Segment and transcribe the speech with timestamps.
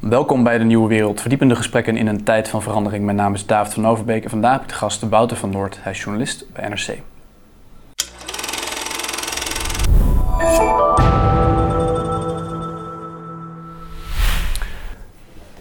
[0.00, 3.04] Welkom bij de Nieuwe Wereld, verdiepende gesprekken in een tijd van verandering.
[3.04, 5.78] Mijn naam is David van Overbeek en vandaag heb ik de gast Wouter van Noord.
[5.82, 6.98] Hij is journalist bij NRC.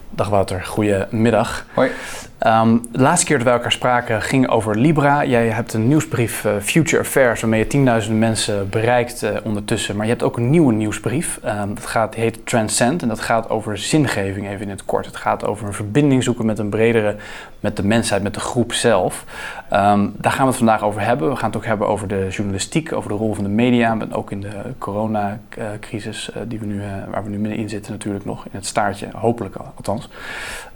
[0.10, 1.66] Dag Wouter, goedemiddag.
[1.74, 1.92] Hoi.
[2.40, 5.26] Ehm, de laatste keer dat wij elkaar spraken ging over Libra.
[5.26, 9.96] Jij hebt een nieuwsbrief uh, Future Affairs waarmee je tienduizenden mensen bereikt uh, ondertussen.
[9.96, 11.39] Maar je hebt ook een nieuwe nieuwsbrief.
[11.46, 15.06] Um, dat gaat, heet Transcend en dat gaat over zingeving even in het kort.
[15.06, 17.16] Het gaat over een verbinding zoeken met een bredere,
[17.60, 19.25] met de mensheid, met de groep zelf.
[19.74, 21.30] Um, daar gaan we het vandaag over hebben.
[21.30, 23.92] We gaan het ook hebben over de journalistiek, over de rol van de media.
[23.92, 28.25] En ook in de coronacrisis uh, die we nu, waar we nu middenin zitten natuurlijk
[28.25, 28.46] nog.
[28.46, 30.10] In het staartje, hopelijk althans.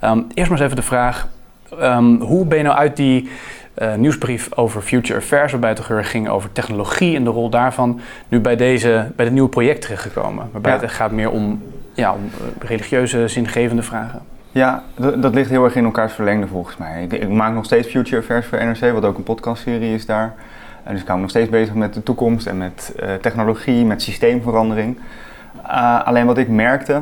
[0.02, 1.28] eerst maar eens even de vraag...
[1.82, 3.30] Um, hoe ben je nou uit die
[3.78, 8.00] uh, nieuwsbrief over Future Affairs, waarbij het toch ging over technologie en de rol daarvan,
[8.28, 10.50] nu bij, deze, bij dit nieuwe project terechtgekomen?
[10.52, 10.80] Waarbij ja.
[10.80, 11.64] het gaat meer om,
[11.94, 14.22] ja, om uh, religieuze, zingevende vragen.
[14.52, 14.84] Ja,
[15.16, 17.04] dat ligt heel erg in elkaars verlengde volgens mij.
[17.04, 20.34] Ik, ik, maak nog steeds Future Affairs voor NRC, wat ook een podcastserie is daar.
[20.84, 23.86] En dus ik hou me nog steeds bezig met de toekomst en met uh, technologie,
[23.86, 25.00] met systeemverandering.
[26.04, 27.02] alleen wat ik merkte,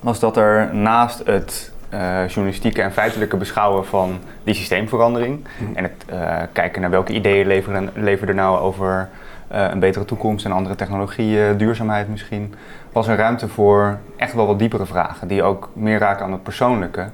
[0.00, 5.44] was dat er naast het uh, journalistieke en feitelijke beschouwen van die systeemverandering.
[5.74, 9.08] En het uh, kijken naar welke ideeën leveren, leveren er nou over
[9.52, 12.54] uh, een betere toekomst en andere technologieën, duurzaamheid misschien.
[12.92, 16.42] Was er ruimte voor echt wel wat diepere vragen, die ook meer raken aan het
[16.42, 17.08] persoonlijke.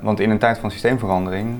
[0.00, 1.56] want in een tijd van systeemverandering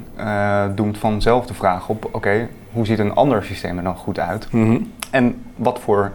[0.75, 4.53] doemt vanzelf de vraag op: oké, hoe ziet een ander systeem er dan goed uit?
[4.53, 4.93] Mm -hmm.
[5.11, 6.13] En wat voor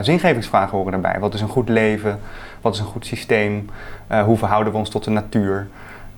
[0.00, 1.20] zingevingsvragen horen daarbij?
[1.20, 2.20] Wat is een goed leven?
[2.64, 3.68] Wat is een goed systeem?
[4.12, 5.66] Uh, hoe verhouden we ons tot de natuur?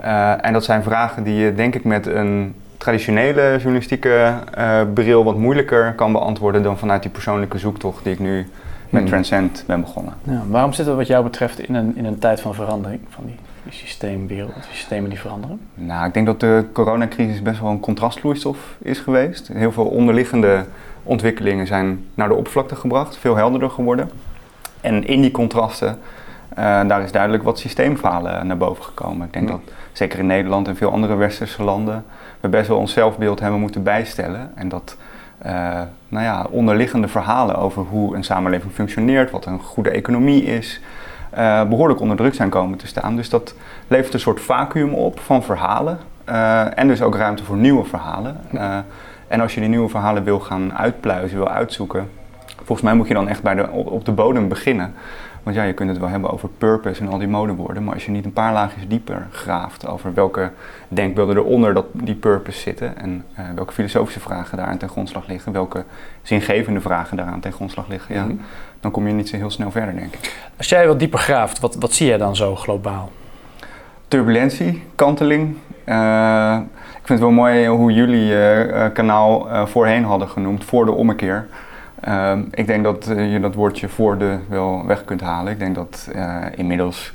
[0.00, 5.24] Uh, en dat zijn vragen die je denk ik met een traditionele journalistieke uh, bril
[5.24, 8.36] wat moeilijker kan beantwoorden dan vanuit die persoonlijke zoektocht die ik nu
[8.90, 9.10] met hmm.
[9.10, 10.14] Transcend ben begonnen.
[10.22, 13.24] Ja, waarom zitten we wat jou betreft in een, in een tijd van verandering, van
[13.26, 15.60] die, die systeemwereld, die systemen die veranderen?
[15.74, 19.48] Nou, ik denk dat de coronacrisis best wel een contrastvloeistof is geweest.
[19.52, 20.64] Heel veel onderliggende
[21.02, 24.10] ontwikkelingen zijn naar de oppervlakte gebracht, veel helderder geworden.
[24.80, 25.98] En in die contrasten
[26.56, 29.26] daar is duidelijk wat systeemfalen naar boven gekomen.
[29.26, 29.60] Ik denk dat
[29.92, 32.04] zeker in Nederland en veel andere westerse landen
[32.40, 34.52] we best wel ons zelfbeeld hebben moeten bijstellen.
[34.54, 34.96] En dat
[35.46, 35.52] uh,
[36.08, 40.80] nou ja, onderliggende verhalen over hoe een samenleving functioneert, wat een goede economie is,
[41.38, 43.16] uh, behoorlijk onder druk zijn komen te staan.
[43.16, 43.54] Dus dat
[43.88, 45.98] levert een soort vacuüm op van verhalen
[46.74, 48.36] en dus ook ruimte voor nieuwe verhalen.
[49.28, 52.10] en als je die nieuwe verhalen wil gaan uitpluizen, wil uitzoeken,
[52.56, 54.94] volgens mij moet je dan echt bij de, op de bodem beginnen.
[55.46, 58.04] Want ja, je kunt het wel hebben over purpose en al die modewoorden, maar als
[58.04, 60.50] je niet een paar laagjes dieper graaft over welke
[60.88, 65.52] denkbeelden eronder dat, die purpose zitten en uh, welke filosofische vragen daaraan ten grondslag liggen,
[65.52, 65.84] welke
[66.22, 68.40] zingevende vragen daaraan ten grondslag liggen, ja, mm-hmm.
[68.80, 70.48] dan kom je niet zo heel snel verder, denk ik.
[70.56, 73.10] Als jij wat dieper graaft, wat, wat zie jij dan zo globaal?
[74.08, 75.56] Turbulentie, kanteling.
[75.84, 76.58] Uh,
[76.90, 81.46] ik vind het wel mooi hoe jullie uh, kanaal voorheen hadden genoemd, voor de ommekeer.
[82.04, 85.52] Uh, ik denk dat uh, je dat woordje voor de wel weg kunt halen.
[85.52, 87.12] Ik denk dat uh, inmiddels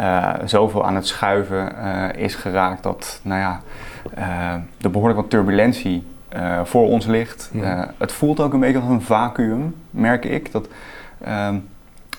[0.00, 1.74] uh, zoveel aan het schuiven
[2.16, 3.60] is geraakt dat nou ja,
[4.80, 6.02] er behoorlijk wat turbulentie
[6.64, 7.50] voor ons ligt.
[7.52, 7.94] Ja.
[7.98, 10.52] het voelt ook een beetje als een vacuüm, merk ik.
[10.52, 10.68] Dat,
[11.24, 11.56] ehm,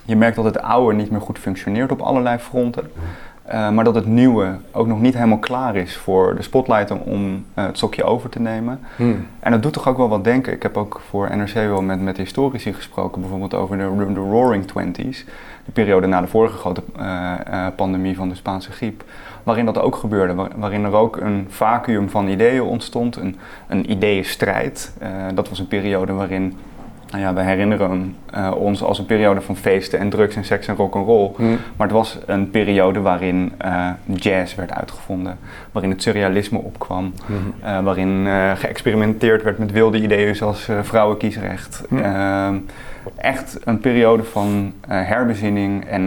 [0.05, 2.91] je merkt dat het oude niet meer goed functioneert op allerlei fronten.
[3.53, 7.33] Uh, maar dat het nieuwe ook nog niet helemaal klaar is voor de spotlight om
[7.33, 8.79] uh, het stokje over te nemen.
[8.95, 9.27] Hmm.
[9.39, 10.53] En dat doet toch ook wel wat denken.
[10.53, 14.67] Ik heb ook voor NRC wel met, met historici gesproken, bijvoorbeeld over de, de Roaring
[14.67, 15.25] Twenties,
[15.65, 19.03] de periode na de vorige grote uh, pandemie van de Spaanse griep.
[19.43, 23.35] Waarin dat ook gebeurde, waar, waarin er ook een vacuüm van ideeën ontstond, een,
[23.67, 24.93] een ideeënstrijd.
[25.33, 26.57] dat was een periode waarin
[27.11, 30.67] nou ja, we herinneren uh, ons als een periode van feesten en drugs en seks
[30.67, 31.31] en rock and roll.
[31.37, 31.57] Mm.
[31.75, 35.37] Maar het was een periode waarin uh, jazz werd uitgevonden,
[35.71, 37.53] waarin het surrealisme opkwam, mm.
[37.63, 41.83] uh, waarin geëxperimenteerd werd met wilde ideeën zoals vrouwenkiesrecht.
[41.89, 41.99] Mm.
[41.99, 42.55] Ehm,
[43.15, 46.05] echt een periode van herbezinning en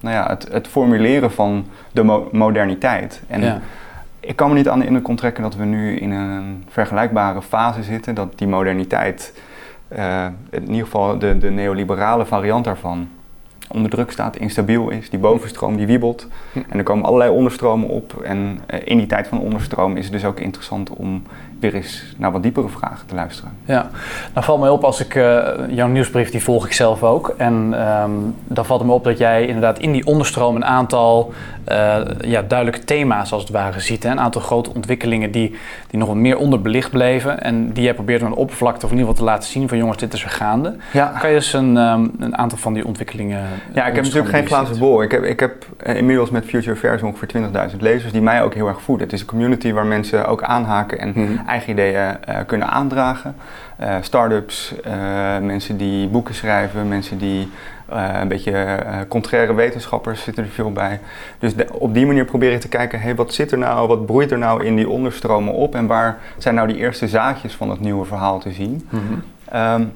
[0.00, 3.22] nou ja, het, het, formuleren van de mo moderniteit.
[3.26, 3.60] En ja.
[4.20, 7.82] ik kan me niet aan de indruk onttrekken dat we nu in een vergelijkbare fase
[7.82, 9.32] zitten, dat die moderniteit
[9.96, 13.08] uh, in ieder geval de, de neoliberale variant daarvan
[13.68, 15.10] onder druk staat, instabiel is.
[15.10, 16.58] Die bovenstroom die wiebelt hm.
[16.68, 18.20] en er komen allerlei onderstromen op.
[18.22, 21.22] En uh, in die tijd van onderstroom is het dus ook interessant om
[21.60, 23.52] weer eens naar wat diepere vragen te luisteren.
[23.64, 23.90] Ja,
[24.32, 27.34] nou valt mij op als ik uh, jouw nieuwsbrief, die volg ik zelf ook.
[27.36, 31.32] En um, dan valt me op dat jij inderdaad in die onderstroom een aantal
[31.68, 34.02] uh, ja, duidelijke thema's als het ware ziet.
[34.02, 34.10] Hè?
[34.10, 35.56] Een aantal grote ontwikkelingen die,
[35.90, 37.42] die nog wat meer onderbelicht bleven.
[37.42, 39.78] En die jij probeert aan de oppervlakte of in ieder geval te laten zien van
[39.78, 40.76] jongens, dit is er gaande.
[40.92, 41.06] Ja.
[41.20, 43.42] Kan je eens een, um, een aantal van die ontwikkelingen...
[43.72, 45.02] Ja, ik heb natuurlijk geen glazen bol.
[45.02, 47.28] Ik heb, ik heb inmiddels met Future Affairs ongeveer
[47.70, 49.06] 20.000 lezers die mij ook heel erg voeden.
[49.06, 51.40] Het is een community waar mensen ook aanhaken en hmm.
[51.48, 53.36] Eigen ideeën uh, kunnen aandragen.
[53.80, 54.92] Uh, Startups, uh,
[55.38, 57.48] mensen die boeken schrijven, mensen die
[57.88, 58.76] een beetje
[59.08, 61.00] contraire wetenschappers zitten er veel bij.
[61.38, 64.06] Dus de, op die manier probeer ik te kijken, hey, wat zit er nou, wat
[64.06, 67.70] broeit er nou in die onderstromen op en waar zijn nou die eerste zaadjes van
[67.70, 68.88] het nieuwe verhaal te zien.
[68.88, 69.22] Hmm.
[69.54, 69.92] Um,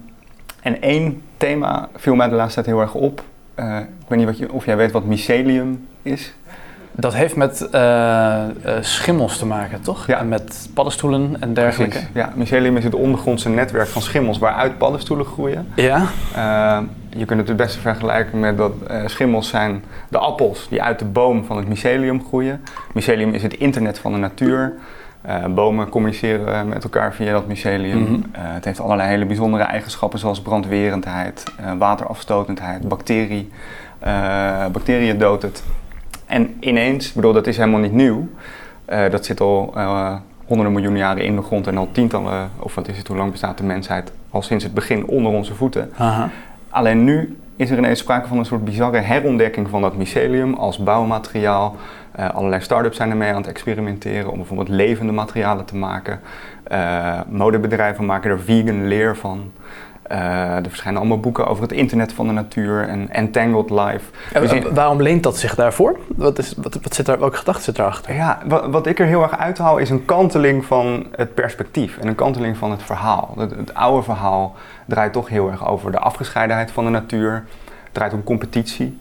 [0.63, 3.23] en één thema viel mij de laatste tijd heel erg op.
[3.57, 6.35] ik weet niet wat je, of jij weet wat mycelium is.
[6.95, 8.43] Dat heeft met uh,
[8.81, 10.07] schimmels te maken, toch?
[10.07, 10.19] Ja.
[10.19, 11.97] En met paddenstoelen en dergelijke.
[11.97, 12.15] Precies.
[12.15, 15.69] Ja, mycelium is het ondergrondse netwerk van schimmels waaruit paddenstoelen groeien.
[15.75, 16.07] Ja.
[16.37, 16.79] Uh,
[17.09, 18.73] je kunt het het beste vergelijken met dat
[19.07, 22.65] schimmels zijn de appels die uit de boom van het mycelium groeien.
[22.95, 24.73] Mycelium is het internet van de natuur.
[25.55, 27.99] bomen communiceren met elkaar via dat mycelium.
[27.99, 28.25] Mm -hmm.
[28.33, 31.45] het heeft allerlei hele bijzondere eigenschappen zoals brandwerendheid,
[31.79, 33.51] waterafstotendheid, bacterie.
[34.73, 35.63] bacteriën doodt het.
[36.33, 38.29] En ineens, bedoel, dat is helemaal niet nieuw.
[38.89, 40.15] Uh, dat zit al uh,
[40.45, 43.31] honderden miljoenen jaren in de grond en al tientallen, of wat is het, hoe lang
[43.31, 44.13] bestaat de mensheid?
[44.31, 45.91] Al sinds het begin onder onze voeten.
[45.97, 46.31] Aha.
[46.69, 50.79] Alleen nu is er ineens sprake van een soort bizarre herontdekking van dat mycelium als
[50.79, 51.77] bouwmateriaal.
[52.19, 56.21] Uh, allerlei start-ups zijn ermee aan het experimenteren om bijvoorbeeld levende materialen te maken.
[57.29, 59.53] modebedrijven maken er vegan leer van.
[60.11, 64.01] Uh, er verschijnen allemaal boeken over het internet van de natuur en Entangled Life.
[64.41, 64.75] dus in...
[64.75, 65.99] waarom leent dat zich daarvoor?
[66.17, 68.15] Wat, is, wat, wat zit daar, welke gedachte zit erachter?
[68.15, 72.09] Ja, wat, wat, ik er heel erg uithaal is een kanteling van het perspectief en
[72.09, 73.35] een kanteling van het verhaal.
[73.39, 74.57] Het, het oude verhaal
[74.87, 77.45] draait toch heel erg over de afgescheidenheid van de natuur,
[77.93, 79.01] draait om competitie.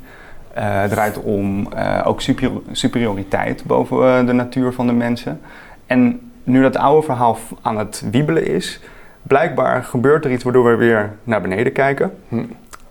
[0.58, 5.42] Uh, draait om uh, ook super, superioriteit boven de natuur van de mensen.
[5.86, 8.80] En nu dat oude verhaal aan het wiebelen is,
[9.24, 12.14] blijkbaar gebeurt er iets waardoor we weer naar beneden kijken.
[12.28, 12.44] Hm.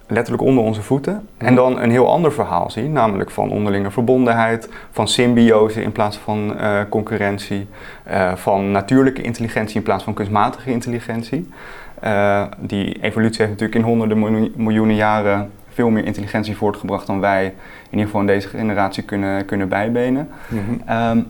[0.06, 1.28] Letterlijk onder onze voeten.
[1.38, 1.44] Hm.
[1.44, 6.16] En dan een heel ander verhaal zien, namelijk van onderlinge verbondenheid, van symbiose in plaats
[6.16, 7.66] van uh, concurrentie,
[8.10, 11.48] uh, van natuurlijke intelligentie in plaats van kunstmatige intelligentie.
[12.04, 17.44] Uh, die evolutie heeft natuurlijk in honderden miljoenen jaren veel meer intelligentie voortgebracht dan wij
[17.44, 20.28] in ieder geval in deze generatie kunnen, kunnen bijbenen.
[20.48, 20.92] Hm.
[20.92, 21.26] Um,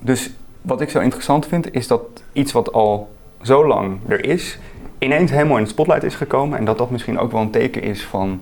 [0.00, 0.30] dus
[0.62, 2.02] wat ik zo interessant vind, is dat
[2.32, 4.58] iets wat al zo lang er is,
[4.98, 6.58] ineens helemaal in het spotlight is gekomen.
[6.58, 8.40] En dat dat misschien ook wel een teken is van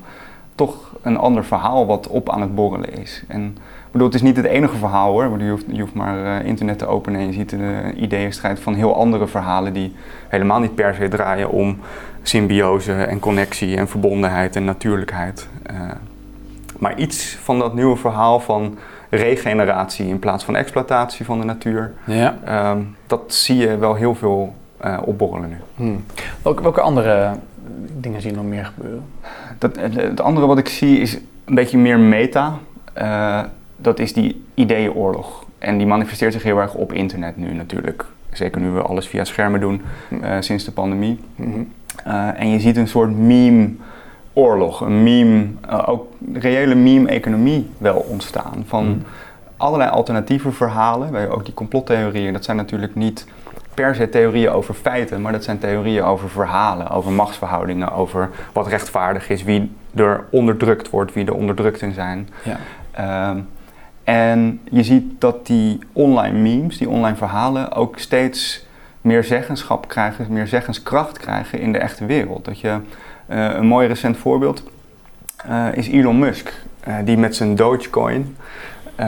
[0.54, 3.24] toch een ander verhaal wat op aan het borrelen is.
[3.28, 3.46] En
[3.86, 5.38] ik bedoel, het is niet het enige verhaal hoor.
[5.42, 8.74] Je hoeft, je hoeft maar uh, internet te openen en je ziet de ideeënstrijd van
[8.74, 9.94] heel andere verhalen die
[10.28, 11.78] helemaal niet per se draaien om
[12.22, 15.48] symbiose en connectie en verbondenheid en natuurlijkheid.
[15.70, 15.80] Uh,
[16.78, 18.78] maar iets van dat nieuwe verhaal van
[19.10, 22.70] regeneratie in plaats van exploitatie van de natuur, ja.
[22.70, 24.54] um, dat zie je wel heel veel
[24.86, 25.56] uh, opborrelen nu.
[25.74, 26.04] Hmm.
[26.42, 27.30] Welke, welke, andere
[27.98, 29.04] dingen zie je nog meer gebeuren?
[29.58, 32.58] Dat, het andere wat ik zie is een beetje meer meta.
[32.98, 33.40] Uh,
[33.76, 35.44] dat is die ideeënoorlog.
[35.58, 38.04] En die manifesteert zich heel erg op internet nu natuurlijk.
[38.32, 41.20] Zeker nu we alles via schermen doen uh, sinds de pandemie.
[41.36, 41.68] Mm-hmm.
[42.34, 43.70] en je ziet een soort meme
[44.32, 45.46] oorlog, een meme,
[45.86, 48.64] ook reële meme-economie wel ontstaan.
[48.66, 49.02] Van mm.
[49.56, 53.26] allerlei alternatieve verhalen, ook die complottheorieën, dat zijn natuurlijk niet
[53.76, 58.66] per se theorieën over feiten, maar dat zijn theorieën over verhalen, over machtsverhoudingen, over wat
[58.66, 62.28] rechtvaardig is, wie er onderdrukt wordt, wie er onderdrukten zijn.
[62.42, 63.30] Ja.
[63.30, 63.48] Um,
[64.04, 68.66] en je ziet dat die online memes, die online verhalen, ook steeds
[69.00, 72.44] meer zeggenschap krijgen, meer zeggenskracht krijgen in de echte wereld.
[72.44, 72.78] Dat je,
[73.28, 74.62] uh, een mooi recent voorbeeld
[75.48, 76.52] uh, is Elon Musk,
[76.88, 78.36] uh, die met zijn Dogecoin
[79.00, 79.06] uh,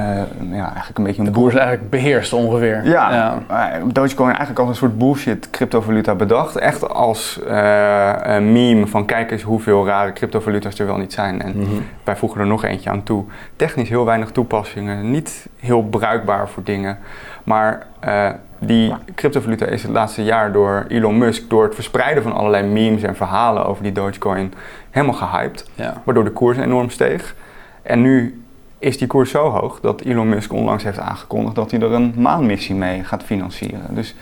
[0.50, 2.80] ja, eigenlijk een beetje een de boer is eigenlijk beheerst ongeveer.
[2.84, 3.14] Ja,
[3.48, 3.80] ja.
[3.92, 6.56] Dogecoin eigenlijk als een soort bullshit cryptovaluta bedacht.
[6.56, 11.42] Echt als uh, een meme van kijk eens hoeveel rare cryptovaluta's er wel niet zijn.
[11.42, 11.86] En mm -hmm.
[12.04, 13.24] wij voegen er nog eentje aan toe.
[13.56, 16.98] Technisch heel weinig toepassingen, niet heel bruikbaar voor dingen.
[17.44, 18.28] Maar uh,
[18.58, 23.02] die cryptovaluta is het laatste jaar door Elon Musk, door het verspreiden van allerlei memes
[23.02, 24.54] en verhalen over die Dogecoin,
[24.90, 25.70] helemaal gehyped.
[25.74, 26.02] Ja.
[26.04, 27.34] Waardoor de koers enorm steeg.
[27.82, 28.42] En nu
[28.78, 32.14] is die koers zo hoog dat Elon Musk onlangs heeft aangekondigd dat hij er een
[32.16, 33.94] maanmissie mee gaat financieren.
[33.94, 34.14] Dus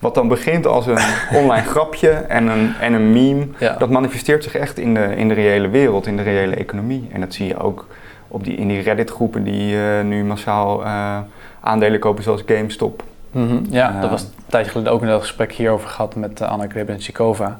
[0.00, 0.98] wat dan begint als een
[1.40, 3.76] online grapje en een, en een meme, ja.
[3.78, 7.08] dat manifesteert zich echt in de, in de reële wereld, in de reële economie.
[7.12, 7.86] En dat zie je ook
[8.28, 11.18] op die, in die Reddit groepen die uh, nu massaal uh,
[11.60, 13.02] aandelen kopen zoals GameStop.
[13.30, 16.66] Mhm, ja, dat was een tijdje geleden ook in dat gesprek hierover gehad met Anna
[16.68, 17.58] Grebenchikova.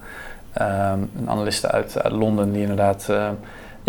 [0.61, 3.07] Um, een analiste uit, uit, Londen die inderdaad...
[3.11, 3.28] Uh,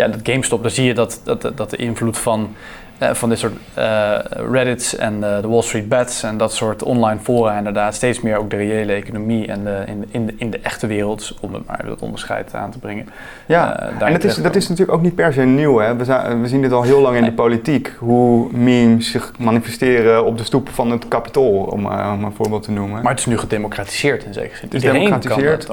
[0.02, 2.54] ja, dat GameStop, daar zie je dat, dat, dat de invloed van
[3.02, 4.18] uh, van dit soort uh,
[4.50, 8.36] Reddits en uh, de Wall Street Bets en dat soort online fora inderdaad steeds meer
[8.36, 11.54] ook de reële economie en de, in, de, in, de, in de echte wereld, om
[11.54, 13.08] het maar dat onderscheid aan te brengen.
[13.46, 15.78] Ja, en dat is, dat is natuurlijk ook niet per se nieuw.
[15.78, 15.96] Hè?
[15.96, 20.24] We, zijn, we zien dit al heel lang in de politiek, hoe memes zich manifesteren
[20.24, 23.02] op de stoepen van het kapitool, om, om een voorbeeld te noemen.
[23.02, 24.68] Maar het is nu gedemocratiseerd in zekere zin.
[24.70, 25.68] Het is gedemocratiseerd.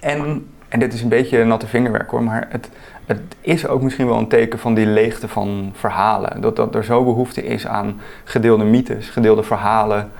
[0.00, 2.68] En, en dit is een beetje natte vingerwerk hoor, maar het,
[3.08, 6.40] het is ook misschien wel een teken van die leegte van verhalen.
[6.40, 10.10] Dat, dat er zo behoefte is aan gedeelde mythes, gedeelde verhalen.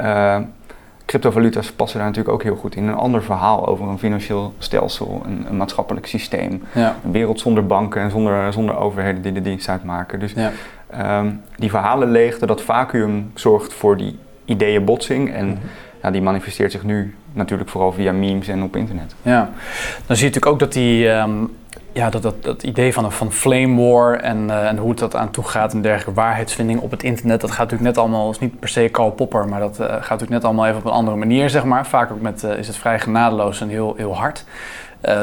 [0.00, 0.38] Uh,
[1.04, 2.86] cryptovaluta's passen daar natuurlijk ook heel goed in.
[2.86, 6.62] Een ander verhaal over een financieel stelsel, een, een maatschappelijk systeem.
[6.74, 6.96] Ja.
[7.04, 10.20] Een wereld zonder banken en zonder, zonder overheden die de dienst uitmaken.
[10.20, 10.50] Dus ja.
[11.18, 15.32] um, die verhalenleegte, dat vacuüm zorgt voor die ideeënbotsing.
[15.32, 15.58] En mm
[16.02, 19.14] ja, die manifesteert zich nu natuurlijk vooral via memes en op internet.
[19.22, 19.50] Ja,
[20.06, 21.08] dan zie je natuurlijk ook dat die...
[21.08, 21.58] Um
[22.00, 25.16] ja, dat, dat, dat idee van, van flame war en, uh, en hoe het dat
[25.16, 28.38] aan toe gaat en dergelijke waarheidsvinding op het internet, dat gaat natuurlijk net allemaal, is
[28.38, 30.90] niet per se Karl Popper, maar dat uh, gaat natuurlijk net allemaal even op een
[30.90, 31.86] andere manier, zeg maar.
[31.86, 34.44] Vaak ook met, uh, is het vrij genadeloos en heel, heel hard.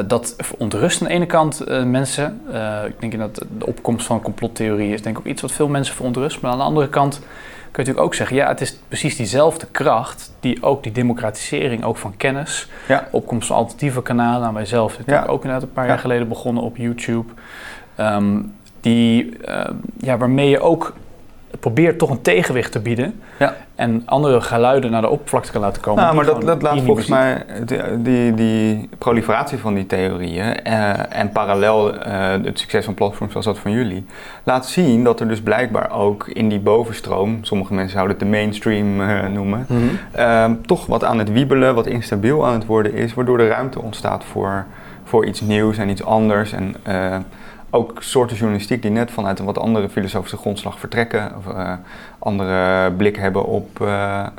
[0.08, 2.42] dat verontrust aan de ene kant mensen.
[2.88, 5.96] ik denk dat de opkomst van complottheorie is denk ik ook iets wat veel mensen
[5.96, 6.42] verontrust.
[6.42, 7.22] Maar aan de andere kant
[7.72, 11.84] kun je natuurlijk ook zeggen, ja, het is precies diezelfde kracht die ook die democratisering
[11.84, 13.08] ook van kennis, ja.
[13.12, 15.34] opkomst van alternatieve kanalen, aan wij zelf natuurlijk ja.
[15.34, 17.34] ook inderdaad een paar jaar geleden begonnen op YouTube,
[18.00, 20.94] um, die, uh, ja, waarmee je ook
[21.60, 23.22] probeert toch een tegenwicht te bieden.
[23.40, 23.56] Ja.
[23.78, 26.04] En andere geluiden naar de oppervlakte kan laten komen.
[26.04, 27.46] Nou, maar dat, dat laat volgens mij
[28.00, 32.02] die, die, proliferatie van die theorieën uh, en parallel uh,
[32.44, 34.06] het succes van platforms zoals dat van jullie,
[34.44, 38.32] laat zien dat er dus blijkbaar ook in die bovenstroom, sommige mensen zouden het de
[38.32, 40.66] mainstream uh, noemen, mm -hmm.
[40.66, 44.24] toch wat aan het wiebelen, wat instabiel aan het worden is, waardoor er ruimte ontstaat
[44.24, 44.66] voor,
[45.04, 46.52] voor iets nieuws en iets anders.
[46.52, 46.76] En,
[47.70, 51.32] ook soorten journalistiek die net vanuit een wat andere filosofische grondslag vertrekken.
[51.38, 51.74] Of uh,
[52.28, 53.88] andere blik hebben op uh,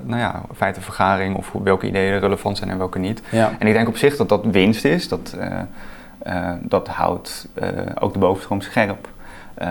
[0.02, 3.22] nou ja, feitenvergaring of welke ideeën relevant zijn en welke niet.
[3.30, 3.52] Ja.
[3.58, 5.08] En ik denk op zich dat dat winst is.
[5.08, 7.48] Dat, uh, dat houdt
[7.98, 9.08] ook de bovenstroom scherp.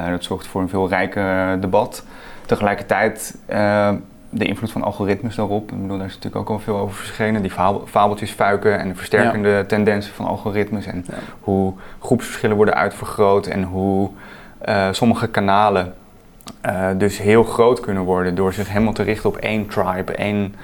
[0.10, 2.04] dat zorgt voor een veel rijker debat.
[2.46, 3.38] Tegelijkertijd
[4.30, 5.72] de invloed van algoritmes daarop.
[5.72, 7.42] Ik bedoel, daar is natuurlijk ook al veel over verschenen.
[7.42, 7.52] Die
[7.86, 10.86] fabeltjes fuiken en de versterkende tendensen van algoritmes.
[10.86, 11.06] En
[11.40, 14.10] hoe groepsverschillen worden uitvergroot en hoe
[14.68, 15.94] uh, sommige kanalen
[16.68, 20.56] uh, dus heel groot kunnen worden door zich helemaal te richten op één tribe, één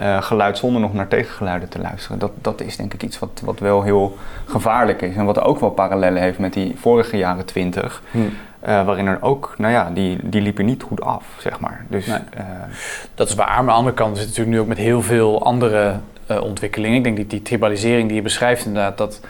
[0.00, 2.18] uh, geluid zonder nog naar tegengeluiden te luisteren.
[2.18, 5.60] Dat, dat is denk ik iets wat, wat wel heel gevaarlijk is en wat ook
[5.60, 8.02] wel parallellen heeft met die vorige jaren twintig.
[8.10, 8.18] Hm.
[8.18, 11.84] Uh, waarin er ook, nou ja, die, die liepen niet goed af, zeg maar.
[11.88, 12.18] Dus, nee.
[13.14, 13.46] dat is waar.
[13.46, 15.94] Maar aan de andere kant zit het natuurlijk nu ook met heel veel andere
[16.42, 16.96] ontwikkelingen.
[16.96, 19.20] Ik denk dat die tribalisering die je beschrijft inderdaad, dat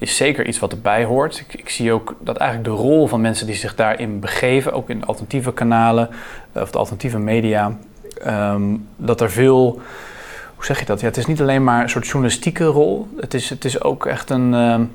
[0.00, 1.38] is zeker iets wat erbij hoort.
[1.38, 4.90] Ik, ik, zie ook dat eigenlijk de rol van mensen die zich daarin begeven, ook
[4.90, 6.08] in alternatieve kanalen
[6.52, 7.76] of de alternatieve media,
[8.26, 9.80] um, dat er veel,
[10.54, 11.00] hoe zeg je dat?
[11.00, 13.08] Ja, het is niet alleen maar een soort journalistieke rol.
[13.16, 14.54] Het is, het is ook echt een.
[14.54, 14.90] Um,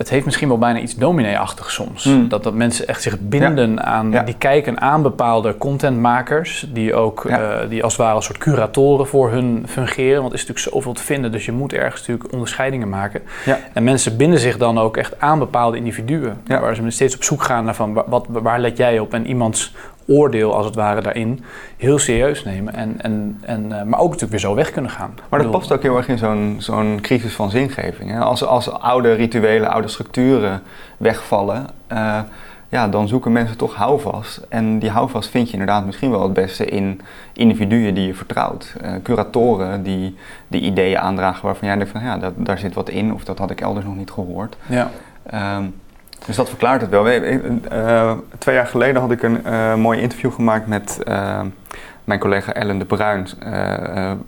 [0.00, 2.04] het heeft misschien wel bijna iets dominee-achtig soms.
[2.04, 2.28] Hmm.
[2.28, 7.62] Dat, dat mensen echt zich binden aan, die kijken aan bepaalde contentmakers, die ook, ja.
[7.62, 10.20] uh, die als het ware een soort curatoren voor hun fungeren.
[10.20, 13.22] Want er is natuurlijk zoveel te vinden, dus je moet ergens natuurlijk onderscheidingen maken.
[13.72, 17.42] En mensen binden zich dan ook echt aan bepaalde individuen, waar ze steeds op zoek
[17.42, 19.14] gaan naar van, wat, waar let jij op?
[19.14, 19.74] En iemands
[20.10, 21.44] oordeel als het ware daarin
[21.76, 22.74] heel serieus nemen.
[22.74, 25.14] En, en, en, uh, maar ook natuurlijk weer zo weg kunnen gaan.
[25.28, 28.10] Maar dat past ook heel erg in zo'n zo'n crisis van zingeving.
[28.10, 28.18] Hè?
[28.18, 30.62] Als, als oude rituelen, oude structuren
[30.96, 32.18] wegvallen, uh,
[32.68, 34.46] ja, dan zoeken mensen toch houvast.
[34.48, 37.00] En die houvast vind je inderdaad misschien wel het beste in
[37.32, 38.74] individuen die je vertrouwt.
[38.82, 40.16] Uh, curatoren die
[40.48, 43.38] die ideeën aandragen waarvan jij denkt van ja, dat, daar zit wat in of dat
[43.38, 44.56] had ik elders nog niet gehoord.
[44.66, 44.90] Ja.
[45.56, 45.74] Um,
[46.26, 47.08] dus dat verklaart het wel.
[47.08, 51.40] Uh, twee jaar geleden had ik een uh, mooi interview gemaakt met uh,
[52.04, 53.26] mijn collega Ellen de Bruin,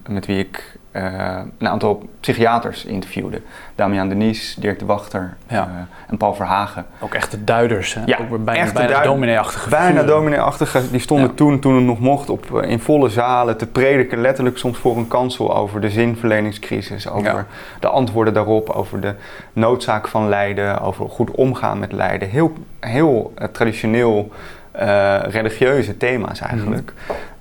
[0.08, 3.40] met wie ik uh, een aantal psychiaters interviewde.
[3.74, 5.66] Damian Denies, Dirk de Wachter ja.
[5.66, 6.86] uh, en Paul Verhagen.
[7.00, 8.00] Ook echte duiders, hè?
[8.06, 10.90] Ja, ook bijna, echte bijna dominee-achtige Bijna dominee-achtige.
[10.90, 11.34] Die stonden ja.
[11.34, 14.20] toen, toen het nog mocht, op, eh, in volle zalen te prediken.
[14.20, 17.08] Letterlijk soms voor een kansel over de zinverleningscrisis.
[17.08, 17.46] Over ja.
[17.80, 19.14] de antwoorden daarop, over de
[19.52, 20.80] noodzaak van lijden.
[20.80, 22.28] Over goed omgaan met lijden.
[22.28, 24.32] Heel, heel uh, traditioneel
[25.22, 26.92] religieuze thema's eigenlijk.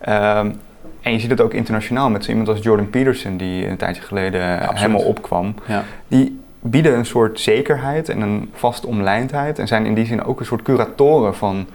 [0.05, 0.59] Mm.
[1.01, 4.01] En je ziet het ook internationaal met zo iemand als Jordan Peterson, die een tijdje
[4.01, 5.55] geleden ja, helemaal opkwam.
[5.67, 5.83] Ja.
[6.07, 9.59] Die bieden een soort zekerheid en een vaste omlijndheid.
[9.59, 11.67] En zijn in die zin ook een soort curatoren van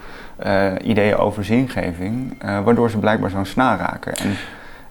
[0.46, 2.42] uh, ideeën over zingeving.
[2.44, 4.14] Uh, waardoor ze blijkbaar zo'n snaar raken.
[4.14, 4.30] En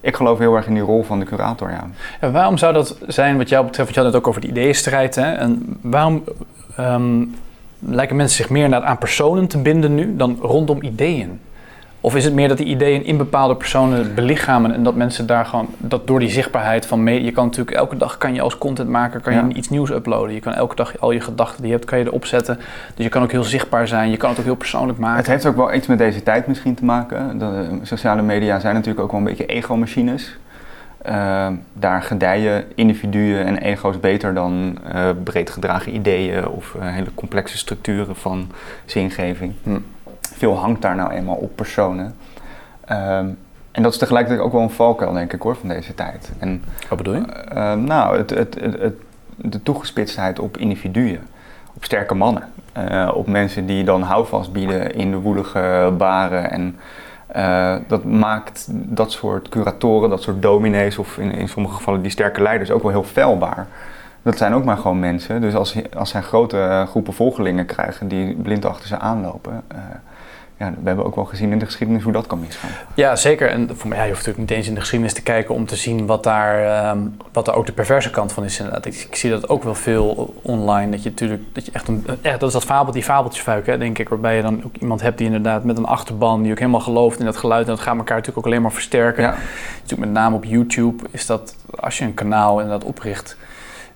[0.01, 1.89] ik geloof heel erg in die rol van de curator, ja.
[2.19, 4.47] En waarom zou dat zijn wat jou betreft, want je had het ook over de
[4.47, 5.31] ideeënstrijd, hè?
[5.31, 6.23] En waarom
[6.75, 7.25] ehm,
[7.79, 11.39] lijken mensen zich meer aan personen te binden nu dan rondom ideeën?
[12.05, 15.45] Of is het meer dat die ideeën in bepaalde personen belichamen en dat mensen daar
[15.45, 18.57] gewoon, dat door die zichtbaarheid van mee, je kan natuurlijk elke dag kan je als
[18.57, 20.33] contentmaker kan je iets nieuws uploaden.
[20.33, 22.59] Je kan elke dag al je gedachten die je hebt, kan je erop zetten.
[22.95, 25.17] Dus je kan ook heel zichtbaar zijn, je kan het ook heel persoonlijk maken.
[25.17, 27.39] Het heeft ook wel iets met deze tijd misschien te maken.
[27.39, 30.37] De eh, sociale media zijn natuurlijk ook wel een beetje ego-machines.
[31.09, 37.13] Uh, daar gedijen individuen en ego's beter dan uh, breed gedragen ideeën of uh, hele
[37.15, 38.51] complexe structuren van
[38.85, 39.53] zingeving.
[39.63, 39.77] Hm
[40.37, 42.15] veel hangt daar nou eenmaal op personen.
[42.85, 43.27] Ehm,
[43.71, 46.31] en dat is tegelijkertijd ook wel een valkuil, denk ik hoor, van deze tijd.
[46.39, 47.25] En, Wat bedoel je?
[47.53, 48.93] Uh, nou, het, het, het,
[49.35, 51.19] de toegespitstheid op individuen,
[51.73, 52.43] op sterke mannen.
[52.77, 56.51] Uh, op mensen die dan houvast bieden in de woelige baren.
[56.51, 56.75] En
[57.35, 62.11] uh, dat maakt dat soort curatoren, dat soort dominees of in, in sommige gevallen die
[62.11, 63.67] sterke leiders ook wel heel feilbaar.
[64.21, 65.41] Dat zijn ook maar gewoon mensen.
[65.41, 69.63] Dus als, als zij grote groepen volgelingen krijgen die blind achter ze aanlopen,
[70.57, 72.69] ja, we hebben ook wel gezien in de geschiedenis hoe dat kan misgaan.
[72.93, 73.49] Ja, zeker.
[73.49, 75.65] En voor mij, ja, je hoeft natuurlijk niet eens in de geschiedenis te kijken om
[75.65, 78.57] te zien wat daar, um, wat daar ook de perverse kant van is.
[78.57, 78.85] Inderdaad.
[78.85, 80.91] Ik, ik, zie dat ook wel veel online.
[80.91, 83.77] Dat je natuurlijk, dat je echt een, echt, dat is dat fabel, die fabeltjesfuik, hè,
[83.77, 86.59] denk ik, waarbij je dan ook iemand hebt die inderdaad met een achterban, die ook
[86.59, 87.67] helemaal gelooft in dat geluid.
[87.67, 89.23] En dat gaat elkaar natuurlijk ook alleen maar versterken.
[89.23, 89.35] Ja.
[89.73, 93.37] Natuurlijk met name op YouTube is dat, als je een kanaal inderdaad opricht,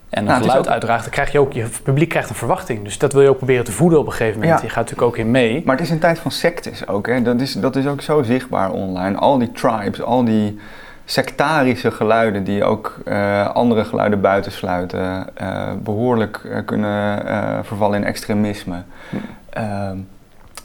[0.09, 0.67] en een nou, geluid ook...
[0.67, 2.83] uitdraagt, dan krijg je ook, je publiek krijgt een verwachting.
[2.83, 4.61] Dus dat wil je ook proberen te voeden op een gegeven moment.
[4.61, 5.61] Je gaat natuurlijk ook in mee.
[5.65, 7.07] Maar het is een tijd van sectes ook.
[7.07, 7.21] Hè?
[7.21, 9.17] Dat, is, dat is ook zo zichtbaar online.
[9.17, 10.59] Al die tribes, al die
[11.05, 17.25] sectarische geluiden die ook uh, andere geluiden buitensluiten, uh, behoorlijk uh, kunnen
[17.65, 18.83] vervallen in extremisme.
[19.09, 19.15] Hm.
[19.49, 19.97] Ehm,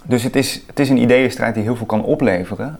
[0.02, 2.78] dus het is, het is een ideeënstrijd die heel veel kan opleveren.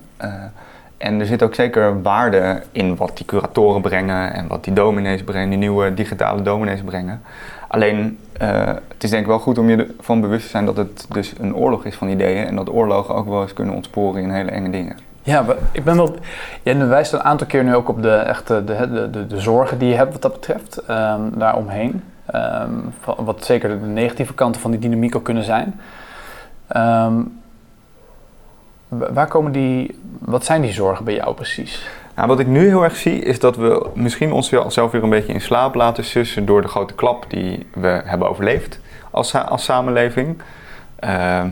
[1.04, 5.22] En er zit ook zeker waarde in wat die curatoren brengen en wat die dominees
[5.22, 7.22] brengen, die nieuwe digitale dominees brengen.
[7.68, 10.76] Alleen, uh, het is denk ik wel goed om je ervan bewust te zijn dat
[10.76, 14.22] het dus een oorlog is van ideeën en dat oorlogen ook wel eens kunnen ontsporen
[14.22, 14.96] in hele enge dingen.
[15.22, 16.14] Ja, ik ben wel.
[16.62, 19.88] Jij wijst een aantal keer nu ook op de, echte, de, de, de, zorgen die
[19.88, 22.02] je hebt wat dat betreft, um, daaromheen.
[22.34, 22.92] Um,
[23.24, 25.80] wat zeker de negatieve kanten van die dynamiek ook kunnen zijn.
[26.76, 27.42] Um,
[29.12, 31.88] Waar komen die, wat zijn die zorgen bij jou precies?
[32.14, 35.32] Nou, wat ik nu heel erg zie is dat we misschien onszelf weer een beetje
[35.32, 38.80] in slaap laten sussen door de grote klap die we hebben overleefd
[39.10, 40.42] als, als samenleving.
[41.04, 41.42] Uh,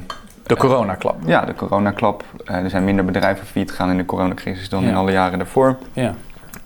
[0.43, 1.17] de coronaklap.
[1.25, 2.25] Ja, de coronaklap.
[2.45, 5.77] Uh, er zijn minder bedrijven failliet gegaan in de coronacrisis dan in alle jaren daarvoor.
[5.93, 6.15] Ja.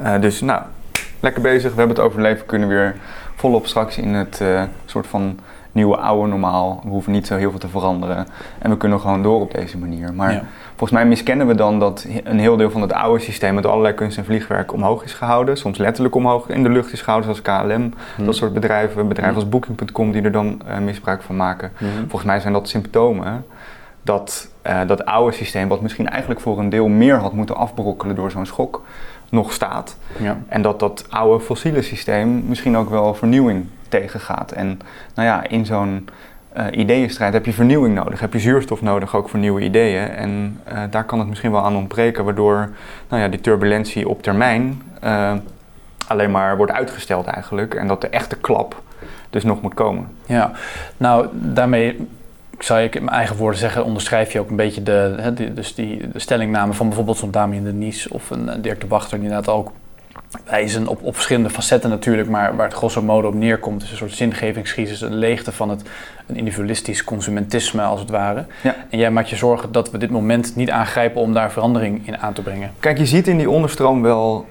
[0.02, 0.62] Uh, dus nou,
[1.20, 1.70] lekker bezig.
[1.70, 2.40] We hebben het overleefd.
[2.40, 2.96] We kunnen weer
[3.34, 4.42] volop straks in het
[4.84, 5.38] soort van
[5.76, 6.80] nieuwe oude normaal.
[6.82, 8.26] We hoeven niet zo heel veel te veranderen.
[8.58, 10.14] En we kunnen gewoon door op deze manier.
[10.14, 13.66] Maar volgens mij miskennen we dan dat een heel deel van het oude systeem met
[13.66, 15.56] allerlei kunst en vliegwerk omhoog is gehouden.
[15.56, 17.92] Soms letterlijk omhoog in de lucht is gehouden, zoals KLM.
[18.16, 18.24] Hmm.
[18.24, 21.72] Dat soort bedrijven, bedrijven als Booking.com die er dan uh, misbruik van maken.
[21.76, 21.88] Hmm.
[21.98, 23.44] Volgens mij zijn dat symptomen
[24.02, 28.16] dat uh, dat oude systeem, wat misschien eigenlijk voor een deel meer had moeten afbrokkelen
[28.16, 28.82] door zo'n schok,
[29.30, 29.96] nog staat.
[30.18, 30.38] Ja.
[30.48, 34.52] En dat dat oude fossiele systeem misschien ook wel vernieuwing tegengaat.
[34.52, 34.80] En
[35.14, 36.08] nou ja, in zo'n
[36.56, 40.08] uh, ideeënstrijd heb je vernieuwing nodig, heb je zuurstof nodig ook voor nieuwe ideeën.
[40.08, 42.70] En uh, daar kan het misschien wel aan ontbreken, waardoor
[43.08, 45.32] nou ja, die turbulentie op termijn uh,
[46.06, 47.74] alleen maar wordt uitgesteld eigenlijk.
[47.74, 48.82] En dat de echte klap
[49.30, 50.08] dus nog moet komen.
[50.26, 50.52] Ja,
[50.96, 52.08] nou daarmee
[52.58, 55.74] zou ik in mijn eigen woorden zeggen, onderschrijf je ook een beetje de, hè, dus
[55.74, 59.28] die, de stellingname van bijvoorbeeld zo'n Damien de Nies of een Dirk de Wachter, die
[59.28, 59.72] inderdaad ook
[60.44, 63.96] wijzen op, op verschillende facetten natuurlijk, maar waar het grosso modo op neerkomt is een
[63.96, 65.82] soort zingevingscrisis, een leegte van het
[66.26, 68.44] een individualistisch consumentisme als het ware.
[68.62, 68.74] Ja.
[68.90, 72.18] En jij maakt je zorgen dat we dit moment niet aangrijpen om daar verandering in
[72.18, 72.70] aan te brengen.
[72.80, 74.46] Kijk, je ziet in die onderstroom wel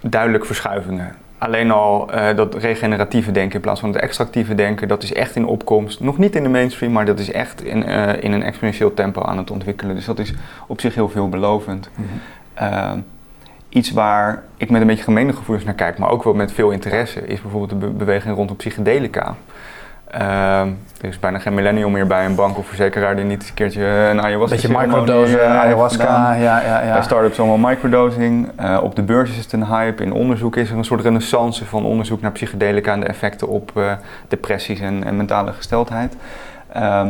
[0.00, 1.14] duidelijk verschuivingen.
[1.38, 5.36] Alleen al uh, dat regeneratieve denken in plaats van het extractieve denken, dat is echt
[5.36, 6.00] in opkomst.
[6.00, 9.22] Nog niet in de mainstream, maar dat is echt in, uh, in een exponentieel tempo
[9.22, 9.94] aan het ontwikkelen.
[9.94, 10.34] Dus dat is
[10.66, 11.90] op zich heel veelbelovend.
[11.94, 13.04] Mm -hmm
[13.70, 16.70] iets waar ik met een beetje gemeene gevoelens naar kijk, maar ook wel met veel
[16.70, 19.34] interesse, is bijvoorbeeld de beweging rondom psychedelica.
[20.14, 20.60] Uh,
[21.00, 23.84] er is bijna geen millennial meer bij een bank of verzekeraar die niet een keertje
[23.84, 26.92] een ayahuasca Beetje microdose, uh, ayahuasca, ja, ja, ja.
[26.92, 28.48] Bij startups allemaal microdosing.
[28.60, 30.02] Uh, op de beurs is het een hype.
[30.02, 33.70] In onderzoek is er een soort renaissance van onderzoek naar psychedelica en de effecten op
[33.76, 33.92] uh,
[34.28, 36.16] depressies en, en, mentale gesteldheid.
[36.72, 37.08] Ehm,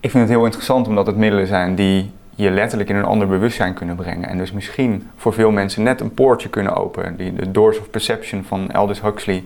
[0.00, 3.28] ik vind het heel interessant omdat het middelen zijn die je letterlijk in een ander
[3.28, 4.28] bewustzijn kunnen brengen.
[4.28, 7.16] En dus misschien voor veel mensen net een poortje kunnen openen.
[7.16, 9.44] Die, de Doors of Perception van Aldous Huxley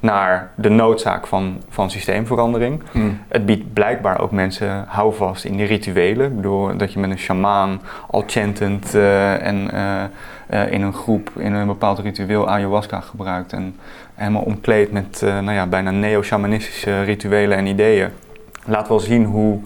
[0.00, 2.82] naar de noodzaak van, van systeemverandering.
[2.92, 3.18] Hmm.
[3.28, 6.26] Het biedt blijkbaar ook mensen houvast in die rituelen.
[6.26, 10.02] Ik bedoel, dat je met een shamaan al chantend eh, en eh,
[10.46, 13.52] eh, in een groep in een bepaald ritueel ayahuasca gebruikt.
[13.52, 13.76] En
[14.14, 18.08] helemaal omkleed met nou ja, bijna neo-shamanistische rituelen en ideeën.
[18.64, 19.60] Laat wel zien hoe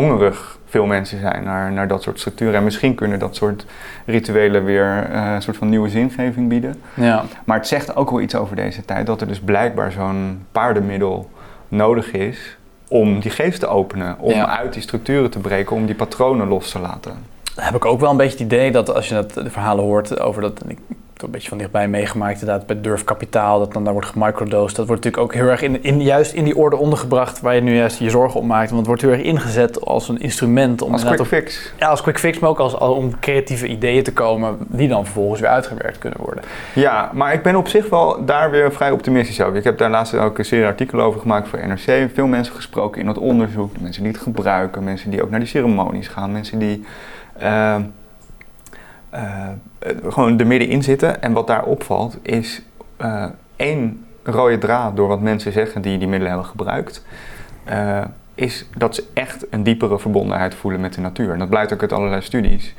[0.00, 2.54] hongerig veel mensen zijn naar, naar dat soort structuren.
[2.54, 3.66] En misschien kunnen dat soort
[4.06, 6.74] rituelen weer eh, een soort van nieuwe zingeving bieden.
[6.94, 7.24] Ja.
[7.44, 11.30] Maar het zegt ook wel iets over deze tijd, dat er dus blijkbaar zo'n paardenmiddel
[11.68, 12.56] nodig is
[12.88, 14.58] om die geest te openen, om Ja.
[14.58, 17.12] uit die structuren te breken, om die patronen los te laten.
[17.54, 19.84] Dan heb ik ook wel een beetje het idee dat als je dat, de verhalen
[19.84, 20.78] hoort over dat, ik
[21.16, 24.76] heb een beetje van dichtbij meegemaakt, inderdaad bij Durf Kapitaal, dat dan daar wordt gemicrodosed.
[24.76, 27.60] Dat wordt natuurlijk ook heel erg in, in, juist in die orde ondergebracht waar je
[27.60, 28.66] nu juist je zorgen om maakt.
[28.66, 31.72] Want het wordt heel erg ingezet als een instrument om Als quick op- fix.
[31.78, 35.04] ja, als quick fix, maar ook als, als om creatieve ideeën te komen die dan
[35.04, 36.44] vervolgens weer uitgewerkt kunnen worden.
[36.74, 39.56] Ja, maar ik ben op zich wel daar weer vrij optimistisch over.
[39.56, 42.10] Ik heb daar laatst ook een serie artikelen over gemaakt voor NRC.
[42.14, 43.80] Veel mensen gesproken in het onderzoek.
[43.80, 46.32] Mensen die het gebruiken, mensen die ook naar die ceremonies gaan.
[46.32, 46.84] Mensen die
[47.38, 47.76] eh,
[49.16, 49.48] eh,
[50.08, 51.22] gewoon er middenin zitten.
[51.22, 52.62] En wat daar opvalt is
[52.96, 53.24] eh,
[53.56, 57.04] één rode draad door wat mensen zeggen die die middelen hebben gebruikt.
[57.64, 61.32] eh, is dat ze echt een diepere verbondenheid voelen met de natuur.
[61.32, 62.74] En dat blijkt ook uit allerlei studies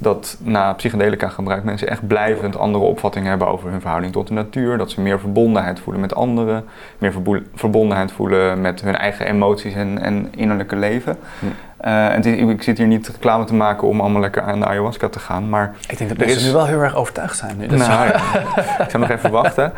[0.00, 4.34] dat na psychedelica gebruik mensen echt blijvend andere opvattingen hebben over hun verhouding tot de
[4.34, 4.78] natuur.
[4.78, 6.64] Dat ze meer verbondenheid voelen met anderen,
[6.98, 7.14] meer
[7.54, 11.18] verbondenheid voelen met hun eigen emoties en, en innerlijke leven.
[11.38, 11.46] Hm.
[11.80, 14.66] Eh, en is- ik zit hier niet reclame te maken om allemaal lekker aan de
[14.66, 17.36] ayahuasca te gaan, maar Ik denk dat Er mensen is- nu wel heel erg overtuigd
[17.36, 17.56] zijn.
[17.56, 17.66] Nu.
[17.66, 18.14] Nou, ja,
[18.84, 19.72] ik zou nog even wachten.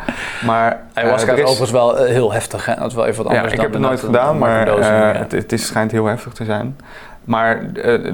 [0.45, 2.65] Maar eh, Ayahuasca er is overigens wel eh, heel heftig.
[2.65, 2.75] Hè?
[2.75, 4.77] Dat is wel even wat ja, anders ik dan heb het nooit gedaan, maar eh,
[4.77, 5.19] ja.
[5.19, 6.77] het, het is, schijnt heel heftig te zijn.
[7.23, 7.63] Maar eh,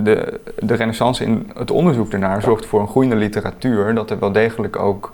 [0.04, 4.32] de, de renaissance in het onderzoek ernaar zorgt voor een groeiende literatuur dat er wel
[4.32, 5.12] degelijk ook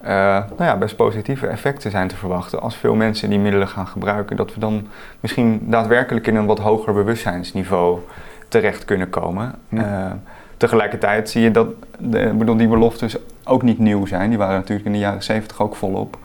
[0.00, 0.10] eh,
[0.56, 2.60] nou ja, best positieve effecten zijn te verwachten.
[2.60, 4.86] Als veel mensen die middelen gaan gebruiken, dat we dan
[5.20, 7.98] misschien daadwerkelijk in een wat hoger bewustzijnsniveau
[8.48, 9.54] terecht kunnen komen.
[9.68, 10.06] Ja.
[10.06, 10.12] Eh,
[10.56, 14.28] tegelijkertijd zie je dat de, bedoel, die beloftes ook niet nieuw zijn.
[14.28, 16.18] Die waren natuurlijk in de jaren 70 ook volop.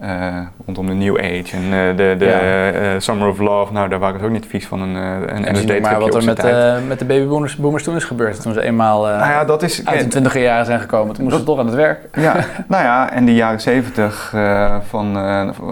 [0.00, 2.70] Eh, rondom de New Age en eh, de, de Ja.
[2.70, 3.72] eh, Summer of Love.
[3.72, 6.24] Nou, daar waren ze ook niet vies van een, een En zie maar wat er
[6.24, 6.42] met,
[6.88, 8.42] met de babyboomers boomers toen is gebeurd.
[8.42, 9.86] Toen ze eenmaal nou ja, dat is...
[9.86, 11.14] uit hun twintiger jaren zijn gekomen.
[11.14, 12.08] Toen moesten ze toch aan het werk.
[12.12, 12.34] Ja,
[12.68, 15.12] nou ja, en die jaren 70 eh, van,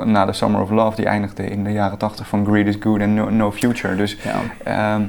[0.05, 3.01] na de Summer of Love, die eindigde in de jaren 80 van Greed is Good
[3.01, 3.97] and No, no Future.
[3.97, 4.35] Dus Ja,
[4.65, 5.03] ehm,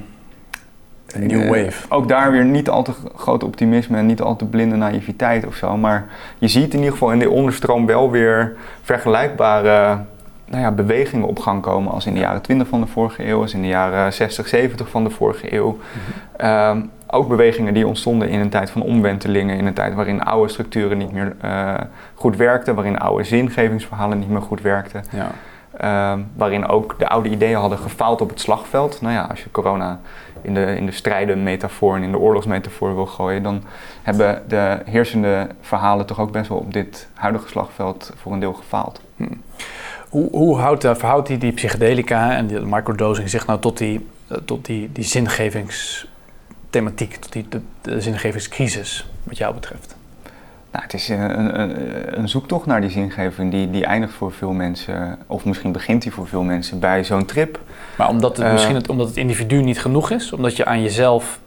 [1.16, 1.86] een new wave.
[1.90, 5.56] ook daar weer niet al te groot optimisme en niet al te blinde naïviteit of
[5.56, 5.78] zo.
[5.78, 6.06] Maar
[6.38, 9.98] je ziet in ieder geval in de onderstroom wel weer vergelijkbare
[10.46, 13.42] nou ja, bewegingen op gang komen als in de jaren 20 van de vorige eeuw,
[13.42, 15.78] als in de jaren 60, 70 van de vorige eeuw.
[16.38, 20.52] Ehm, ook bewegingen die ontstonden in een tijd van omwentelingen, in een tijd waarin oude
[20.52, 21.74] structuren niet meer eh,
[22.14, 25.04] goed werkten, waarin oude zingevingsverhalen niet meer goed werkten.
[25.12, 25.32] Ja.
[25.78, 29.02] Ehm, waarin ook de oude ideeën hadden gefaald op het slagveld.
[29.02, 30.00] Nou ja, als je corona
[30.46, 33.64] in de, in de strijdenmetafoor en in de oorlogsmetafoor wil gooien, dan
[34.04, 38.54] hebben de heersende verhalen toch ook best wel op dit huidige slagveld voor een deel
[38.54, 39.02] gefaald.
[40.10, 44.08] Hoe, hoe houdt, eh, verhoudt die, die psychedelica en die microdosing zich nou tot die,
[44.28, 49.95] eh, tot die, die zingevingsthematiek, tot die de, de zingevingscrisis, wat jou betreft?
[50.76, 54.52] Nou, het is een, een, een zoektocht naar die zingeving die, die eindigt voor veel
[54.52, 57.60] mensen, of misschien begint die voor veel mensen bij zo'n trip.
[57.98, 58.52] Maar omdat het, Eh.
[58.52, 61.40] misschien het, omdat het individu niet genoeg is, omdat je aan jezelf,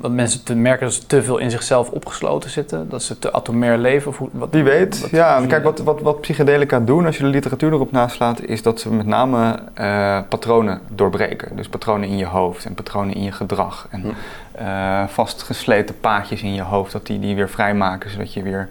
[0.00, 3.32] dat mensen te merken dat ze te veel in zichzelf opgesloten zitten, dat ze te
[3.32, 4.08] atomair leven.
[4.10, 5.00] Of hoe, wat, Wie weet.
[5.00, 8.62] wat- ja, kijk, wat, wat, wat psychedelica doen, als je de literatuur erop naslaat, is
[8.62, 11.56] dat ze met name eh, patronen doorbreken.
[11.56, 13.86] Dus patronen in je hoofd en patronen in je gedrag.
[13.90, 14.08] En Hm.
[14.52, 18.68] eh, vastgesleten paadjes in je hoofd, dat die die weer vrijmaken, zodat je weer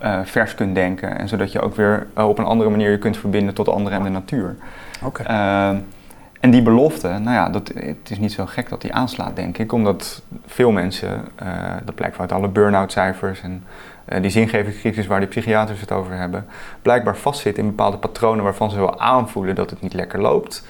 [0.00, 1.18] eh, vers kunt denken.
[1.18, 4.04] En zodat je ook weer op een andere manier je kunt verbinden tot anderen en
[4.04, 4.56] de natuur.
[5.04, 5.22] Oké.
[5.22, 5.76] Ehm,
[6.42, 9.58] en die belofte, nou ja, dat, het is niet zo gek dat die aanslaat, denk
[9.58, 9.72] ik.
[9.72, 11.48] Omdat veel mensen, eh,
[11.84, 13.64] dat blijkt uit alle burn-out cijfers en
[14.04, 16.46] eh, die zingevingscrisis waar die psychiaters het over hebben,
[16.82, 20.66] blijkbaar vastzitten in bepaalde patronen waarvan ze wel aanvoelen dat het niet lekker loopt.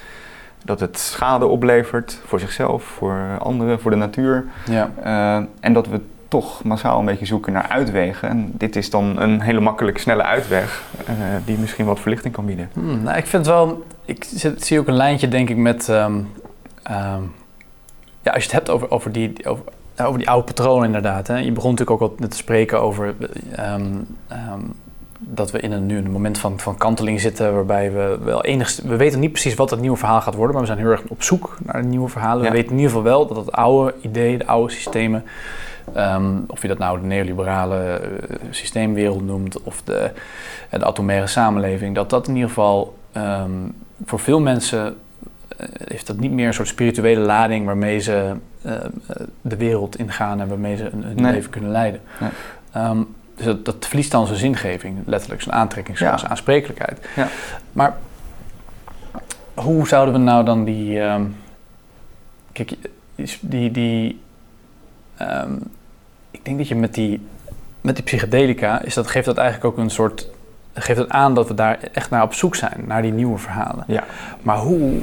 [0.64, 4.44] Dat het schade oplevert voor zichzelf, voor anderen, voor de natuur.
[4.64, 4.90] Ja.
[5.02, 6.00] Eh, en dat we
[6.32, 8.28] toch massaal een beetje zoeken naar uitwegen.
[8.28, 11.14] En dit is dan een hele makkelijke, snelle uitweg eh,
[11.44, 12.70] die misschien wat verlichting kan bieden.
[12.72, 16.20] Hmm, nou, ik vind wel, ik zit- zie ook een lijntje denk ik met, ehm,
[16.82, 17.22] ehm,
[18.22, 19.64] ja, als je het hebt over, over, die, over,
[19.96, 21.26] ja, over die oude patronen inderdaad.
[21.26, 21.36] Hè.
[21.36, 23.14] Je begon natuurlijk ook al net te spreken over
[23.56, 23.94] ehm,
[25.18, 28.44] dat we in een, nu in een moment van, van kanteling zitten waarbij we wel
[28.44, 30.90] enigst, we weten niet precies wat het nieuwe verhaal gaat worden, maar we zijn heel
[30.90, 32.44] erg op zoek naar nieuwe verhalen.
[32.44, 32.50] Ja.
[32.50, 35.24] We weten in ieder geval wel dat het oude idee, de oude systemen
[35.94, 40.10] Ehm, of je dat nou de neoliberale eh, systeemwereld noemt of de,
[40.70, 43.50] de atomaire samenleving, dat dat in ieder geval ehm,
[44.04, 44.96] voor veel mensen
[45.84, 48.34] heeft dat niet meer een soort spirituele lading waarmee ze
[49.40, 52.00] de wereld ingaan en waarmee ze een, leven kunnen leiden.
[52.20, 52.30] Nee.
[52.72, 53.02] Ehm,
[53.36, 57.08] dus dat, dat, verliest dan zijn zingeving, letterlijk zijn aantrekkingskracht, zijn aansprekelijkheid.
[57.16, 57.28] Ja.
[57.72, 57.96] Maar
[59.54, 61.00] hoe zouden we nou dan die.
[61.00, 61.36] Um,
[62.52, 62.74] kijk,
[63.40, 63.70] die.
[63.70, 64.20] die
[65.22, 65.62] um,
[66.30, 67.26] ik denk dat je met die,
[67.80, 70.28] met die psychedelica, is dat, geeft dat eigenlijk ook een soort.
[70.74, 73.84] geeft het aan dat we daar echt naar op zoek zijn, naar die nieuwe verhalen.
[73.86, 74.04] Ja.
[74.42, 75.00] Maar hoe.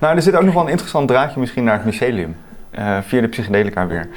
[0.00, 2.36] Nou, er zit ook nog wel een interessant draadje misschien naar het mycelium.
[2.78, 4.08] Uh, via de psychedelica weer.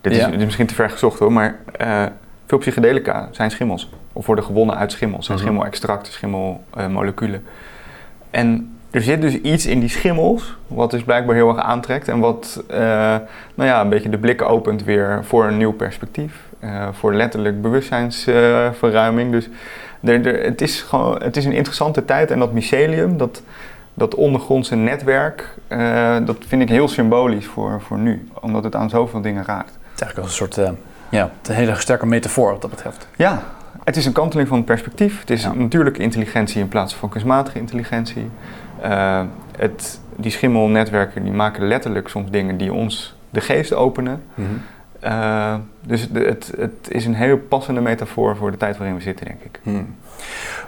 [0.00, 2.04] Dit is, is, misschien te ver gezocht hoor, maar uh,
[2.46, 3.90] veel psychedelica zijn schimmels.
[4.12, 5.26] Of worden gewonnen uit schimmels.
[5.26, 5.52] Zijn mm -hmm.
[5.54, 7.46] schimmelextracten, schimmelmoleculen.
[8.30, 12.18] en er zit dus iets in die schimmels, wat dus blijkbaar heel erg aantrekt en
[12.18, 12.76] wat uh,
[13.54, 16.46] nou ja, een beetje de blik opent weer voor een nieuw perspectief.
[16.64, 19.32] Uh, voor letterlijk bewustzijnsverruiming.
[19.32, 19.48] dus
[20.00, 23.42] er, er, het, is gewoon, het is een interessante tijd en dat mycelium, dat,
[23.94, 28.90] dat ondergrondse netwerk, uh, dat vind ik heel symbolisch voor, voor nu, omdat het aan
[28.90, 29.70] zoveel dingen raakt.
[29.70, 30.76] Het is eigenlijk als een soort
[31.08, 33.08] ja, een hele sterke metafoor wat dat betreft.
[33.16, 33.42] Ja,
[33.84, 35.20] het is een kanteling van het perspectief.
[35.20, 35.52] Het is ja.
[35.52, 38.30] natuurlijke intelligentie in plaats van kunstmatige intelligentie.
[38.84, 39.22] Uh,
[39.56, 44.22] het, die schimmelnetwerken die maken letterlijk soms dingen die ons de geest openen.
[44.34, 44.62] Mm -hmm.
[45.04, 49.02] uh, dus de, het, het, is een heel passende metafoor voor de tijd waarin we
[49.02, 49.60] zitten, denk ik.
[49.62, 49.96] Mm.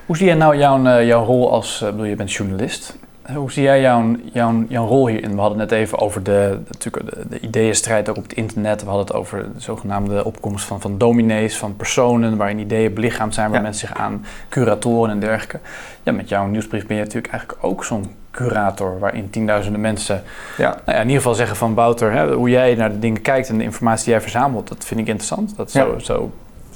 [0.06, 2.96] Hoe zie jij nou jouw, uh, jouw rol als, bedoel, je bent journalist.
[3.34, 5.34] Hoe zie jij jouw, jouw, jouw rol hierin?
[5.34, 8.80] We hadden het net even over de, natuurlijk de, de ideeënstrijd ook op het internet.
[8.80, 13.34] We hadden het over de zogenaamde opkomst van, van dominees, van personen waarin ideeën belichaamd
[13.34, 13.62] zijn, waar ja.
[13.62, 15.58] mensen zich aan curatoren en dergelijke.
[16.02, 20.22] Ja, met jouw nieuwsbrief ben je natuurlijk eigenlijk ook zo'n curator waarin tienduizenden mensen
[20.56, 20.68] ja.
[20.68, 23.48] Nou ja, in ieder geval zeggen van Wouter, hè, hoe jij naar de dingen kijkt
[23.48, 25.56] en de informatie die jij verzamelt, dat vind ik interessant.
[25.56, 26.30] Dat zo, zo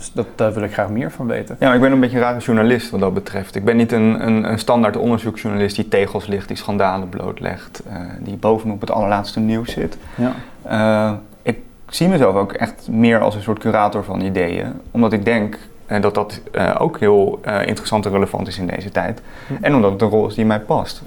[0.04, 1.56] dus dat, daar wil ik graag meer van weten.
[1.60, 3.54] Ja, ik ben een beetje een rare journalist wat dat betreft.
[3.54, 7.96] Ik ben niet een, een, een standaard onderzoeksjournalist die tegels ligt, die schandalen blootlegt, uh,
[8.18, 9.96] die bovenop het allerlaatste nieuws zit.
[10.14, 10.32] Ja.
[10.66, 15.24] Uh, ik zie mezelf ook echt meer als een soort curator van ideeën, omdat ik
[15.24, 15.58] denk
[16.00, 16.40] dat dat
[16.78, 19.22] ook heel interessant en relevant is in deze tijd.
[19.46, 19.64] Hm.
[19.64, 21.02] En omdat het een rol is die mij past.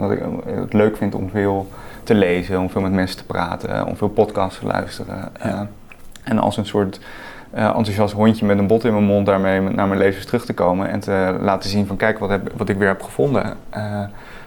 [0.00, 1.68] dat ik het leuk vind om veel
[2.02, 5.32] te lezen, om veel met mensen te praten, om veel podcasts te luisteren.
[5.42, 5.68] Ja.
[6.22, 7.00] en als een soort
[7.54, 10.54] uh, enthousiast hondje met een bot in mijn mond daarmee naar mijn lezers terug te
[10.54, 13.56] komen en te laten zien van kijk wat, heb, wat ik weer heb gevonden.
[13.76, 14.00] Uh,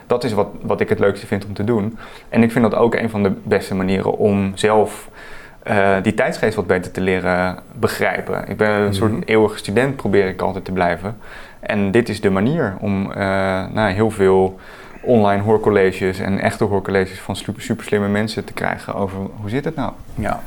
[0.06, 1.98] dat is wat, wat ik het leukste vind om te doen.
[2.28, 5.08] En ik vind dat ook een van de beste manieren om zelf
[5.66, 8.48] uh, die tijdsgeest wat beter te leren begrijpen.
[8.48, 9.22] Ik ben een soort mhm.
[9.24, 11.16] eeuwige student, probeer ik altijd te blijven.
[11.60, 13.02] En dit is de manier om
[13.72, 14.58] nou, heel veel
[15.06, 19.64] online hoorcolleges en echte hoorcolleges van super, super slimme mensen te krijgen over hoe zit
[19.64, 19.92] het nou.
[20.14, 20.42] Ja,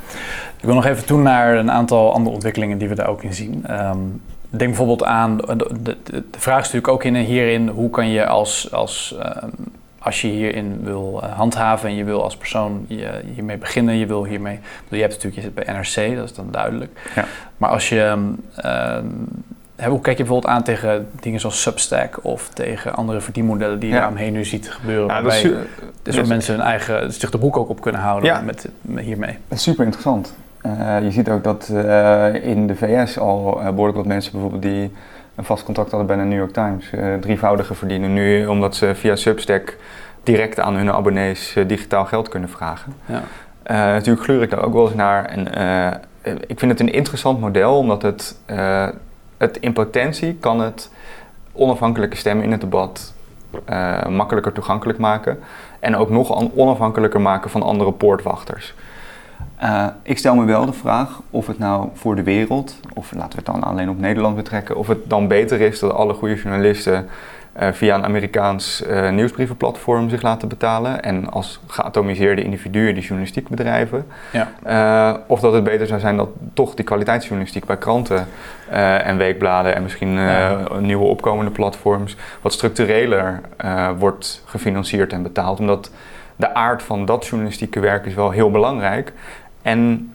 [0.58, 3.34] ik wil nog even toe naar een aantal andere ontwikkelingen die we daar ook in
[3.34, 3.64] zien.
[3.70, 8.08] Um, denk bijvoorbeeld aan, de, de, de, vraag is natuurlijk ook in, hierin, hoe kan
[8.08, 9.50] je als, als, um,
[9.98, 14.06] als je hierin wil uh, handhaven en je wil als persoon je, hiermee beginnen, je
[14.06, 17.10] wil hiermee, je hebt natuurlijk, je zit bij NRC, dat is dan duidelijk.
[17.14, 17.24] Ja.
[17.56, 18.44] Maar als je um,
[19.88, 23.94] hoe kijk je bijvoorbeeld aan tegen dingen zoals Substack of tegen andere verdienmodellen die je
[23.94, 24.00] ja.
[24.00, 25.06] daaromheen nu ziet gebeuren?
[25.06, 25.50] Ja, waarbij is,
[26.02, 28.40] dus dat mensen hun eigen zich de broek ook op kunnen houden ja.
[28.40, 29.36] met, met, hiermee.
[29.48, 30.34] Dat is super interessant.
[30.66, 34.62] Uh, je ziet ook dat uh, in de VS al uh, behoorlijk wat mensen bijvoorbeeld
[34.62, 34.92] die
[35.34, 36.90] een vast contact hadden bij de New York Times,
[37.20, 39.76] drievoudige verdienen nu omdat ze via Substack
[40.22, 42.94] direct aan hun abonnees digitaal geld kunnen vragen.
[43.04, 43.22] Ja.
[43.92, 45.46] natuurlijk gluur ik daar ook wel eens naar en
[46.46, 48.36] ik vind het een interessant model omdat het
[49.40, 50.90] het in potentie kan het
[51.52, 53.12] onafhankelijke stemmen in het debat
[53.70, 55.38] uh, makkelijker toegankelijk maken.
[55.78, 58.74] En ook nog onafhankelijker maken van andere poortwachters.
[59.62, 63.30] Uh, ik stel me wel de vraag of het nou voor de wereld, of laten
[63.30, 66.34] we het dan alleen op Nederland betrekken, of het dan beter is dat alle goede
[66.34, 67.08] journalisten
[67.58, 71.02] via een Amerikaans uh, nieuwsbrievenplatform zich laten betalen.
[71.02, 74.06] En als geatomiseerde individuen die journalistiek bedrijven.
[74.32, 74.52] Ja.
[75.12, 78.26] Uh, of dat het beter zou zijn dat toch die kwaliteitsjournalistiek bij kranten
[79.04, 80.66] en weekbladen en misschien ja.
[80.78, 83.40] nieuwe opkomende platforms wat structureler
[83.98, 85.58] wordt gefinancierd en betaald.
[85.58, 85.90] Omdat
[86.36, 89.12] de aard van dat journalistieke werk is wel heel belangrijk.
[89.62, 90.12] En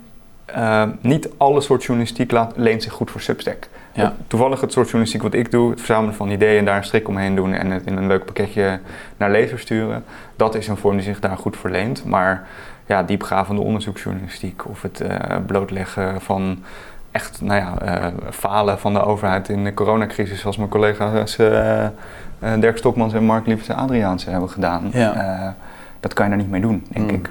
[1.02, 3.68] niet alle soort journalistiek laat, leent zich goed voor Substack.
[3.96, 4.14] Ja.
[4.28, 7.08] Toevallig het soort journalistiek wat ik doe, het verzamelen van ideeën en daar een strik
[7.08, 8.80] omheen doen en het in een leuk pakketje
[9.18, 10.04] naar lezers sturen,
[10.36, 12.06] dat is een vorm die zich daar goed verleent.
[12.06, 12.48] Maar
[12.86, 15.10] ja, diepgravende onderzoeksjournalistiek of het uh,
[15.46, 16.64] blootleggen van
[17.12, 21.88] echt nou ja, uh, falen van de overheid in de coronacrisis, zoals mijn collega's uh,
[22.60, 24.90] Dirk Stokmans en Mark Liefers Adriaanse hebben gedaan.
[24.92, 25.56] Ja.
[26.00, 27.16] dat kan je daar niet mee doen, denk mm.
[27.16, 27.30] ik.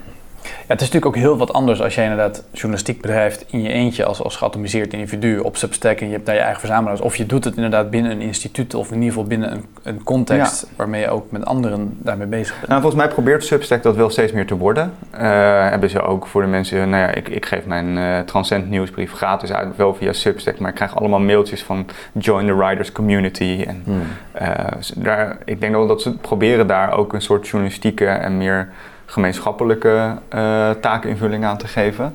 [0.67, 4.05] Het is natuurlijk ook heel wat anders als jij inderdaad journalistiek bedrijft in je eentje
[4.05, 7.01] als, als geatomiseerd individu op Substack en je hebt daar je eigen verzamelaars.
[7.01, 10.03] Of je doet het inderdaad binnen een instituut of in ieder geval binnen een, een
[10.03, 12.69] context waarmee je ook met anderen daarmee bezig bent.
[12.69, 14.93] Nou, volgens mij probeert Substack dat wel steeds meer te worden.
[15.15, 15.21] Uh,
[15.69, 19.13] hebben ze ook voor de mensen, nou ja, ik, ik geef mijn uh, Transcend nieuwsbrief
[19.13, 23.65] gratis uit, wel via Substack, maar ik krijg allemaal mailtjes van join the writers community.
[23.67, 24.03] En, hmm.
[24.43, 24.49] uh,
[24.97, 28.69] daar, ik denk wel dat ze proberen daar ook een soort journalistieke en meer
[29.07, 32.15] gemeenschappelijke uh, taakinvulling aan te geven.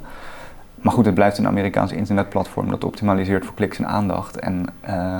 [0.75, 4.39] Maar goed, het blijft een Amerikaans internetplatform dat optimaliseert voor kliks en aandacht.
[4.39, 5.17] En uh,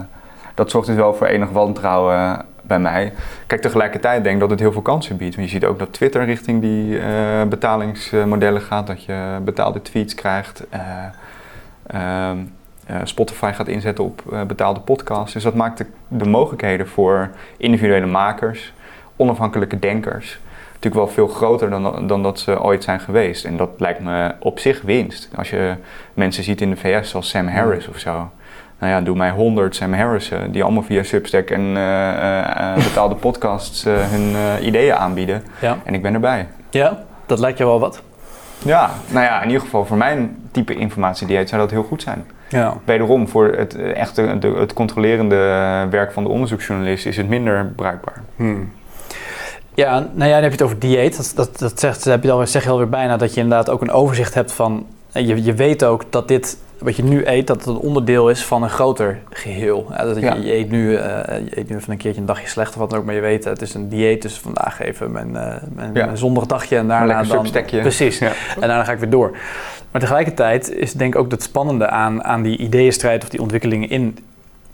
[0.54, 3.14] dat zorgt dus wel voor enig wantrouwen bij mij.
[3.48, 5.36] Kijk, tegelijkertijd denk ik dat het heel veel kansen biedt.
[5.36, 7.04] Want je ziet ook dat Twitter richting die uh,
[7.50, 8.88] betalingsmodellen gaat.
[8.88, 10.64] Dat je betaalde tweets krijgt.
[13.04, 15.34] Spotify gaat inzetten op betaalde podcasts.
[15.34, 18.74] Dus dat maakt de mogelijkheden voor individuele makers,
[19.16, 20.40] onafhankelijke denkers
[20.80, 23.46] natuurlijk wel veel groter dan, dan dat ze ooit zijn geweest.
[23.46, 25.30] En dat lijkt me op zich winst.
[25.36, 25.76] Als je
[26.14, 28.30] mensen ziet in de VS zoals Sam Harris of zo.
[28.80, 33.84] Nou ja, doe mij honderd Sam Harrissen die allemaal via Substack en uh, betaalde podcasts
[33.84, 35.44] hun ideeën aanbieden.
[35.62, 35.78] Ja.
[35.84, 36.48] En ik ben erbij.
[36.70, 38.02] Ja, dat lijkt je wel wat.
[38.66, 42.26] Ja, nou ja, in ieder geval voor mijn type informatiedieet zou dat heel goed zijn.
[42.50, 42.78] Ja.
[42.86, 45.36] Wederom, voor het echte het controlerende
[45.90, 48.22] werk van de onderzoeksjournalist is het minder bruikbaar.
[48.36, 48.72] Hmm.
[49.80, 51.18] Ja, nou ja, dan heb je het over dieet.
[51.18, 53.82] Dat, dat, dat zegt, heb je al, zeg je alweer bijna dat je inderdaad ook
[53.82, 54.86] een overzicht hebt van...
[55.12, 58.46] Je, je weet ook dat dit, wat je nu eet, dat het een onderdeel is
[58.46, 59.88] van een groter geheel.
[59.90, 62.48] Ja, dat je, je, eet nu, uh, je eet nu even een keertje een dagje
[62.48, 65.12] slecht of wat dan ook, maar je weet, het is een dieet, dus vandaag even
[65.12, 65.34] mijn, uh,
[65.74, 66.06] mijn, ja.
[66.06, 66.18] mijn
[66.70, 67.48] en daarna dan...
[67.82, 69.38] Precies, en daarna ga ik weer door.
[69.92, 73.90] Maar tegelijkertijd is denk ik ook het spannende aan, aan die ideeënstrijd of die ontwikkelingen
[73.90, 74.18] in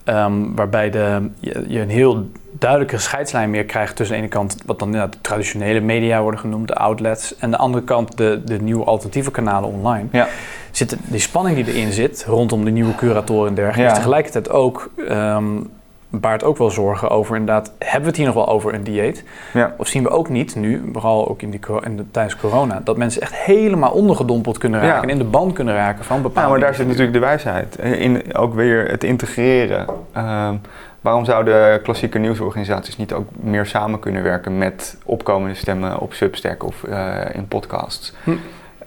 [0.10, 4.80] Um, waarbij de, je, een heel duidelijke scheidslijn meer krijgt tussen de ene kant wat
[4.80, 8.62] dan ja, de traditionele media worden genoemd, de outlets, en de andere kant de, de
[8.62, 10.08] nieuwe alternatieve kanalen online.
[10.12, 10.28] Ja.
[10.72, 14.92] Zit die spanning die erin zit rondom de nieuwe curatoren en dergelijke, is tegelijkertijd ook
[15.10, 15.70] um,
[16.20, 19.24] baart ook wel zorgen over inderdaad, hebben we het hier nog wel over een dieet?
[19.54, 19.74] Ja.
[19.78, 22.98] Of zien we ook niet nu, vooral ook in, die, in de, tijdens corona, dat
[22.98, 26.48] mensen echt helemaal ondergedompeld kunnen raken en in de band kunnen raken van bepaalde.
[26.48, 27.76] Ja, maar daar zit natuurlijk de wijsheid.
[27.76, 29.86] In, ook weer het integreren.
[30.12, 30.56] Ehm,
[31.02, 36.64] waarom zouden klassieke nieuwsorganisaties niet ook meer samen kunnen werken met opkomende stemmen op Substack
[36.64, 38.14] of uh, in podcasts?
[38.24, 38.32] Hm.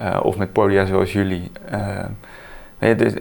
[0.02, 1.50] Uh, of met podia zoals jullie?
[1.72, 1.98] Uh,
[2.78, 3.12] dus,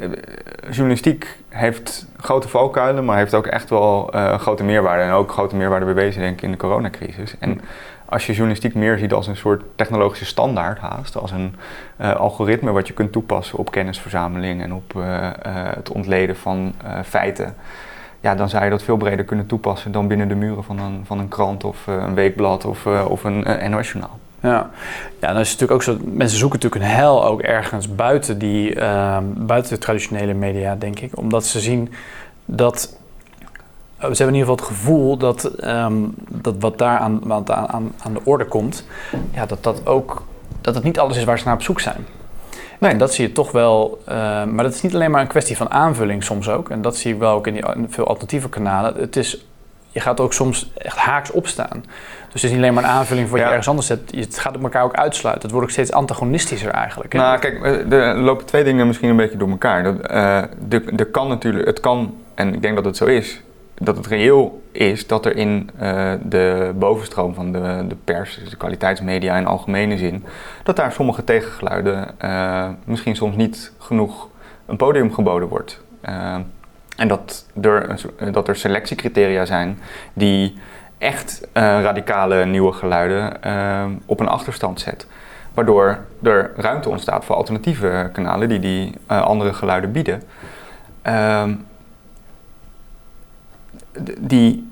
[0.70, 5.04] journalistiek heeft grote valkuilen, maar heeft ook echt wel uh, grote meerwaarde.
[5.04, 7.36] En ook grote meerwaarde bewezen, denk ik, in de coronacrisis.
[7.40, 7.62] En
[8.06, 11.56] als je journalistiek meer ziet als een soort technologische standaard haast, als een
[12.02, 15.30] uh, algoritme wat je kunt toepassen op kennisverzameling en op uh,
[15.76, 16.74] het ontleden van
[17.06, 17.56] feiten,
[18.20, 21.02] ja, dan zou je dat veel breder kunnen toepassen dan binnen de muren van een,
[21.06, 24.20] van een krant of een weekblad of, of een NOS-journaal.
[24.48, 24.70] Ja.
[25.20, 28.76] ja, dan is natuurlijk ook zo, mensen zoeken natuurlijk een hel ook ergens buiten, die,
[28.76, 31.18] uh, buiten de traditionele media, denk ik.
[31.18, 31.92] Omdat ze zien
[32.46, 32.80] dat,
[34.00, 37.94] ze hebben in ieder geval het gevoel dat, um, dat wat daar aan, aan, aan,
[38.04, 38.86] aan de orde komt,
[39.34, 40.24] ja, dat dat ook,
[40.62, 42.06] dat het niet alles is waar ze naar op zoek zijn.
[42.80, 42.92] Nee.
[42.92, 45.58] En dat zie je toch wel, uh, maar dat is niet alleen maar een kwestie
[45.58, 46.70] van aanvulling soms ook.
[46.70, 48.96] En dat zie je wel ook in, die, in veel alternatieve kanalen.
[48.96, 49.46] Het is
[49.98, 51.84] je gaat ook soms echt haaks opstaan.
[52.32, 54.12] Dus het is niet alleen maar een aanvulling voor wat je ergens anders zet.
[54.16, 55.44] Het gaat elkaar ook uitsluiten.
[55.44, 57.14] Het wordt ook steeds antagonistischer eigenlijk.
[57.14, 57.20] Hè?
[57.20, 59.84] Nou, kijk, eh, er lopen twee dingen misschien een beetje door elkaar.
[59.84, 63.42] Dat, uh, de, kan natuurlijk, het kan, en ik denk dat het zo is,
[63.74, 68.50] dat het reëel is dat er in uh, de bovenstroom van de, de pers, dus
[68.50, 70.26] de kwaliteitsmedia in algemene zin,
[70.64, 74.30] dat daar sommige tegengeluiden uh, misschien soms niet genoeg
[74.66, 75.86] een podium geboden wordt.
[76.98, 77.96] En dat er,
[78.32, 79.80] dat er selectiecriteria zijn
[80.14, 80.58] die
[80.98, 81.48] echt uh,
[81.82, 85.08] radicale nieuwe geluiden uh, op een achterstand zet.
[85.54, 90.24] Waardoor er ruimte ontstaat voor alternatieve kanalen die die andere geluiden bieden.
[91.02, 91.54] Ehm,
[94.20, 94.70] die,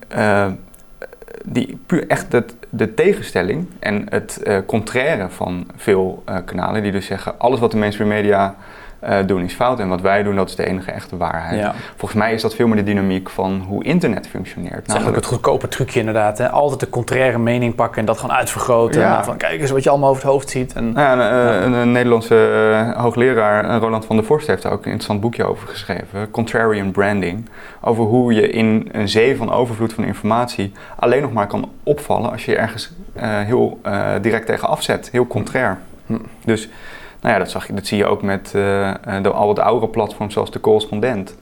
[1.44, 7.40] die puur echt het, de tegenstelling en het contraire van veel kanalen die dus zeggen
[7.40, 8.56] alles wat de mainstream media
[9.10, 11.74] uh, doen is fout en wat wij doen, dat is de enige echte waarheid.
[11.96, 14.88] Volgens mij is dat veel meer de dynamiek van hoe internet functioneert.
[14.88, 16.38] Dat is ook het goedkope trucje inderdaad.
[16.38, 16.50] Hè?
[16.50, 19.02] Altijd de contraire mening pakken en dat gewoon uitvergroten.
[19.02, 19.18] Ja.
[19.18, 20.74] En van kijk eens wat je allemaal over het hoofd ziet.
[20.74, 21.14] En, ja,
[21.64, 22.36] een, een, Nederlandse
[22.72, 26.32] uh, hoogleraar, Roland van der Vorst, heeft daar ook een interessant boekje over geschreven.
[26.32, 27.50] Contrarian Branding.
[27.82, 32.32] Over hoe je in een zee van overvloed van informatie alleen nog maar kan opvallen
[32.32, 33.80] als je ergens uh, heel
[34.22, 35.10] direct tegen afzet.
[35.12, 35.78] Heel contrair.
[36.06, 36.18] Hm.
[36.44, 36.70] Dus
[37.26, 39.92] nou ja, dat, zag je, dat zie je ook met uh, de al wat oudere
[39.92, 41.36] platforms zoals de correspondent.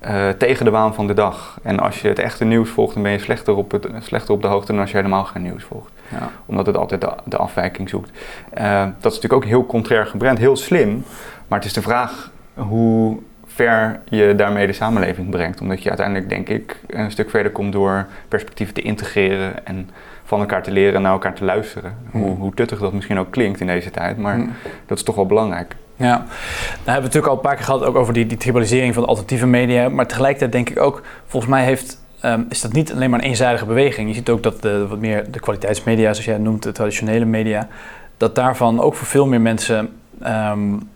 [0.00, 1.58] eh, tegen de waan van de dag.
[1.62, 4.42] En als je het echte nieuws volgt, dan ben je slechter op, het, slechter op
[4.42, 5.92] de hoogte dan als je helemaal geen nieuws volgt.
[6.08, 6.30] Ja.
[6.46, 8.10] Omdat het altijd de, de afwijking zoekt.
[8.58, 11.04] Uh, dat is natuurlijk ook heel contrair gebrand, heel slim.
[11.48, 15.60] Maar het is de vraag hoe ver je daarmee de samenleving brengt.
[15.60, 19.90] Omdat je uiteindelijk, denk ik, een stuk verder komt door perspectieven te integreren en
[20.30, 21.94] van elkaar te leren en naar elkaar te luisteren.
[22.10, 22.40] Hoe, hmm.
[22.40, 24.52] hoe tuttig dat misschien ook klinkt in deze tijd, maar hmm.
[24.86, 25.76] dat is toch wel belangrijk.
[25.96, 26.26] Ja, nou
[26.74, 29.08] hebben we natuurlijk al een paar keer gehad ook over die, die tribalisering van de
[29.08, 29.88] alternatieve media.
[29.88, 33.24] Maar tegelijkertijd denk ik ook, volgens mij heeft, um, is dat niet alleen maar een
[33.24, 34.08] eenzijdige beweging.
[34.08, 37.68] Je ziet ook dat de, wat meer de kwaliteitsmedia, zoals jij noemt, de traditionele media,
[38.16, 39.88] dat daarvan ook voor veel meer mensen
[40.26, 40.88] um,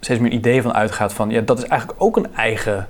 [0.00, 2.88] steeds meer idee van uitgaat van ja, dat is eigenlijk ook een eigen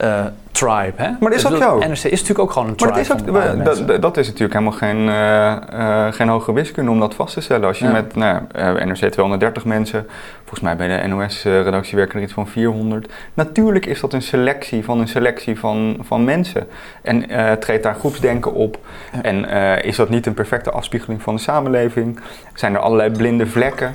[0.00, 0.92] uh, tribe.
[0.96, 1.10] Hè?
[1.20, 1.78] Maar is dat zo?
[1.78, 2.92] NRC is natuurlijk ook gewoon een tribe.
[2.92, 7.00] Maar is ook, dat, dat, is natuurlijk helemaal geen, uh, uh, geen hoge wiskunde om
[7.00, 7.68] dat vast te stellen.
[7.68, 8.42] Als je met nou,
[8.84, 10.06] NRC 230 mensen,
[10.38, 13.12] volgens mij bij de NOS-redactie werken er iets van 400.
[13.34, 16.68] Natuurlijk is dat een selectie van een selectie van, van mensen.
[17.02, 17.26] En
[17.60, 18.78] treedt daar groepsdenken op.
[19.22, 19.48] En
[19.84, 22.20] is dat niet een perfecte afspiegeling van de samenleving?
[22.54, 23.94] Zijn er allerlei blinde vlekken?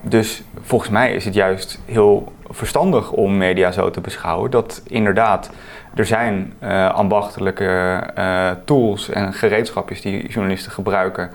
[0.00, 4.50] dus volgens mij is het juist heel verstandig om media zo te beschouwen.
[4.50, 5.50] Dat inderdaad,
[5.94, 11.30] er zijn uh, ambachtelijke uh, tools en gereedschapjes die journalisten gebruiken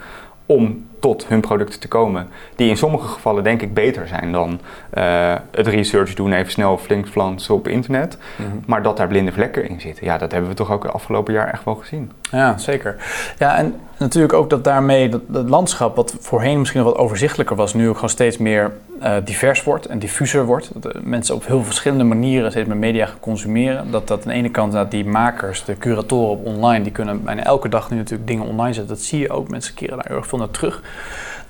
[0.46, 2.28] om tot hun producten te komen.
[2.56, 4.60] Die in sommige gevallen denk ik beter zijn dan
[4.98, 8.18] uh, het research doen, even snel flink flansen op internet.
[8.36, 8.48] Mhm.
[8.66, 11.34] Maar dat daar blinde vlekken in zitten, ja, dat hebben we toch ook het afgelopen
[11.34, 12.12] jaar echt wel gezien.
[12.32, 12.96] Ja, zeker.
[13.38, 17.56] Ja, en natuurlijk ook dat daarmee dat, het landschap, wat voorheen misschien nog wat overzichtelijker
[17.56, 18.72] was, nu ook gewoon steeds meer
[19.04, 20.72] uh, divers wordt en diffuser wordt.
[20.74, 23.92] Dat mensen op heel verschillende manieren steeds meer media gaan consumeren.
[23.92, 27.24] Dat dat aan de ene kant dat die makers, de curatoren op online, die kunnen
[27.24, 28.96] bijna elke dag nu natuurlijk dingen online zetten.
[28.96, 29.50] Dat zie je ook.
[29.50, 30.82] Mensen keren daar heel erg veel naar terug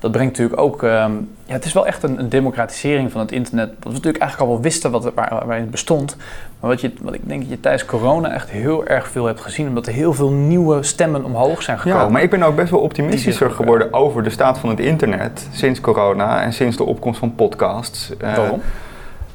[0.01, 0.83] dat brengt natuurlijk ook.
[0.83, 1.11] Ehm,
[1.45, 3.69] ja, het is wel echt een, een, democratisering van het internet.
[3.69, 6.15] Wat we natuurlijk eigenlijk al wel wisten wat, waar, waar het bestond.
[6.59, 9.41] Maar wat, je, wat ik denk dat je tijdens corona echt heel erg veel hebt
[9.41, 9.67] gezien.
[9.67, 12.05] Omdat er heel veel nieuwe stemmen omhoog zijn gekomen.
[12.05, 15.47] Ja, maar ik ben ook best wel optimistischer geworden over de staat van het internet.
[15.51, 18.11] Sinds corona en sinds de opkomst van podcasts.
[18.21, 18.61] Uh, Waarom?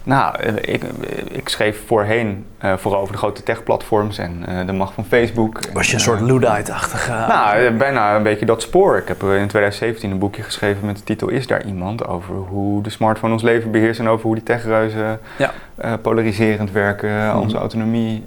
[0.07, 0.85] Nou, eh, ik,
[1.29, 5.61] ik schreef voorheen uh, vooral over de grote techplatforms en uh, de macht van Facebook.
[5.73, 7.11] Was je een soort Luddite-achtige...
[7.11, 8.97] Nou, bijna een beetje dat spoor.
[8.97, 12.07] Ik heb in 2017 een boekje geschreven met de titel Is daar iemand?
[12.07, 15.53] Over hoe de smartphone ons leven beheerst en over hoe die techreuzen ja.
[15.97, 17.39] polariserend werken, mhm.
[17.39, 18.25] onze autonomie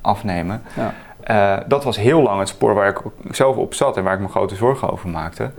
[0.00, 0.62] afnemen.
[1.24, 1.64] Ja.
[1.66, 2.98] dat was heel lang het spoor waar ik
[3.30, 5.50] zelf op zat en waar ik me grote zorgen over maakte.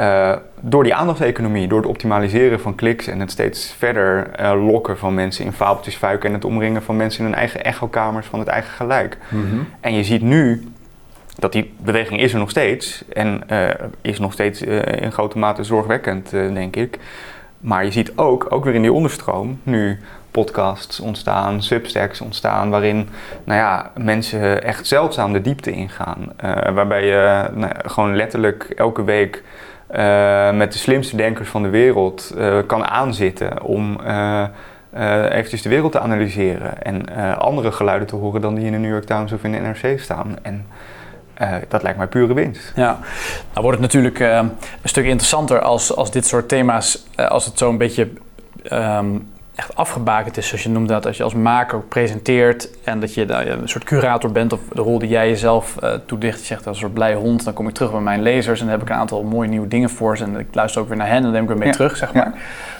[0.00, 4.98] Uh, door die aandachtseconomie, door het optimaliseren van kliks en het steeds verder uh, lokken
[4.98, 8.38] van mensen in fabeltjes fuiken en het omringen van mensen in hun eigen echokamers van
[8.38, 9.18] het eigen gelijk.
[9.28, 9.56] Mhm.
[9.80, 10.68] En je ziet nu
[11.38, 13.68] dat die beweging is er nog steeds en uh,
[14.00, 16.98] is nog steeds in grote mate zorgwekkend, denk ik.
[17.58, 23.08] Maar je ziet ook, ook weer in die onderstroom, nu podcasts ontstaan, substacks ontstaan, waarin
[23.44, 26.32] nou ja, mensen echt zeldzaam de diepte ingaan.
[26.74, 29.42] waarbij je nou, gewoon letterlijk elke week
[30.56, 34.44] met de slimste denkers van de wereld uh, kan aanzitten om uh,
[35.30, 37.08] eventjes de wereld te analyseren en
[37.38, 40.00] andere geluiden te horen dan die in de New York Times of in de NRC
[40.00, 40.36] staan.
[40.42, 40.66] En
[41.68, 42.72] dat lijkt mij pure winst.
[42.76, 42.98] Ja,
[43.52, 44.50] nou wordt het natuurlijk een
[44.84, 48.08] stuk interessanter als, als dit soort thema's, als het zo een beetje
[48.72, 53.14] um, echt afgebakend is, zoals je noemt dat, als je als maker presenteert en dat
[53.14, 56.44] je nou, een soort curator bent of de rol die jij jezelf uh, toedicht, je
[56.44, 58.74] zegt als een soort blij hond, dan kom ik terug bij mijn lezers en dan
[58.74, 61.06] heb ik een aantal mooie nieuwe dingen voor ze en ik luister ook weer naar
[61.06, 62.32] hen en dan neem ik weer mee terug, zeg maar.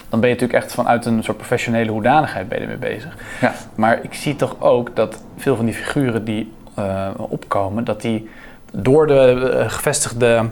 [0.08, 3.16] Dan ben je natuurlijk echt vanuit een soort professionele hoedanigheid ben je ermee bezig.
[3.40, 3.52] Ja.
[3.74, 8.28] Maar ik zie toch ook dat veel van die figuren die uh, opkomen, dat die
[8.72, 10.48] door de uh, gevestigde,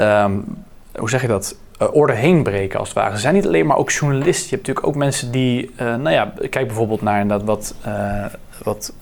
[0.00, 0.44] um,
[0.96, 3.14] hoe zeg je dat, uh, orde heen breken als het ware.
[3.14, 4.48] Ze zijn niet alleen maar ook journalisten.
[4.48, 8.24] Je hebt natuurlijk ook mensen die, uh, nou ja, kijk bijvoorbeeld naar dat wat, uh,
[8.62, 8.92] wat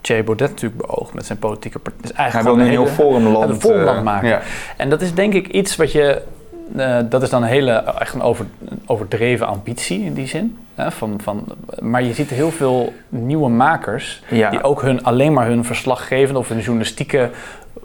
[0.00, 2.30] Thierry Baudet natuurlijk beoogt met zijn politieke partij.
[2.30, 4.28] Hij wil een heel forumland, een forumland maken.
[4.28, 4.40] Ja.
[4.76, 6.22] En dat is denk ik iets wat je,
[7.08, 8.46] dat is dan een hele, echt een, over,
[8.86, 10.58] overdreven ambitie in die zin.
[10.76, 11.44] van, van,
[11.78, 16.48] maar je ziet heel veel nieuwe makers die ook hun, alleen maar hun verslaggevende of
[16.48, 17.30] hun journalistieke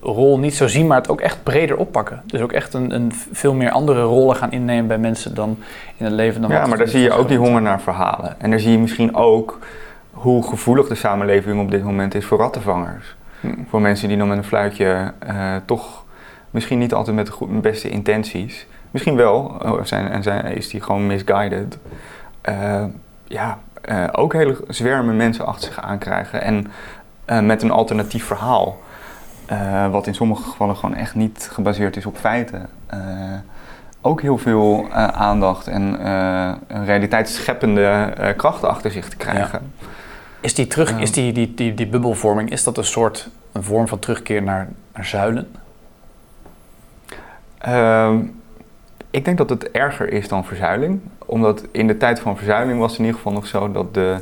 [0.02, 2.22] rol niet zo zien, maar het ook echt breder oppakken.
[2.26, 5.58] Dus ook echt een, een veel meer andere rollen gaan innemen bij mensen dan
[5.98, 6.42] in het leven.
[6.42, 8.36] Dan ja, maar daar zie je ook die honger naar verhalen.
[8.40, 9.60] En daar zie je misschien ook
[10.12, 13.16] hoe gevoelig de samenleving op dit moment is voor rattenvangers.
[13.40, 13.48] Hm.
[13.70, 16.04] Voor mensen die dan met een fluitje uh, toch
[16.52, 20.70] misschien niet altijd met de goed, beste intenties, misschien wel, oh, zijn, en zijn, is
[20.70, 21.78] die gewoon misguided.
[22.50, 22.84] Uh,
[23.28, 23.58] ja,
[23.90, 26.72] uh, ook hele zwermen mensen achter zich aankrijgen en
[27.46, 28.78] met een alternatief verhaal.
[29.52, 32.70] Uh, wat in sommige gevallen gewoon echt niet gebaseerd is op feiten.
[32.94, 33.00] Uh,
[34.02, 36.06] ook heel veel uh, aandacht en
[36.68, 39.74] een realiteitsscheppende kracht achter zich te krijgen.
[40.40, 43.88] Is die, terug, is die, die, die, die bubbelvorming, is dat een soort een vorm
[43.88, 45.48] van terugkeer naar, naar zuilen?
[47.58, 48.18] Ehm,
[49.10, 51.02] ik denk dat het erger is dan verzuiling.
[51.26, 54.18] Omdat in de tijd van verzuiling was het in ieder geval nog zo dat de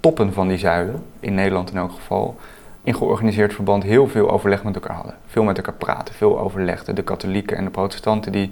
[0.00, 2.36] toppen van die zuilen, in Nederland in elk geval,
[2.84, 5.14] in georganiseerd verband heel veel overleg met elkaar hadden.
[5.26, 6.94] Veel met elkaar praten, veel overlegden.
[6.94, 8.50] De katholieken en de protestanten die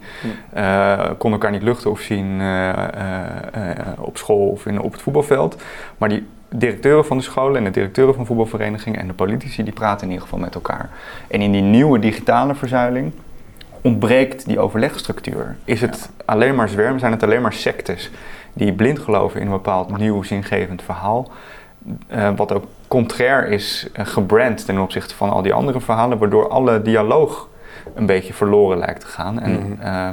[0.52, 5.02] eh, konden elkaar niet luchten of zien eh, eh, op school of in, op het
[5.02, 5.62] voetbalveld.
[5.98, 9.72] Maar die directeuren van de scholen en de directeuren van voetbalverenigingen en de politici die
[9.72, 10.90] praten in ieder geval met elkaar.
[11.28, 13.12] En in die nieuwe digitale verzuiling
[13.80, 15.56] ontbreekt die overlegstructuur.
[15.64, 18.10] Is het alleen maar zwermen, zijn het alleen maar sectes
[18.52, 21.30] die blind geloven in een bepaald nieuw zingevend verhaal.
[22.08, 26.48] Eh, wat ook contrair is eh, gebrand ten opzichte van al die andere verhalen, waardoor
[26.48, 27.48] alle dialoog
[27.94, 29.40] een beetje verloren lijkt te gaan.
[29.40, 29.80] En Mhm.
[29.82, 30.08] eh,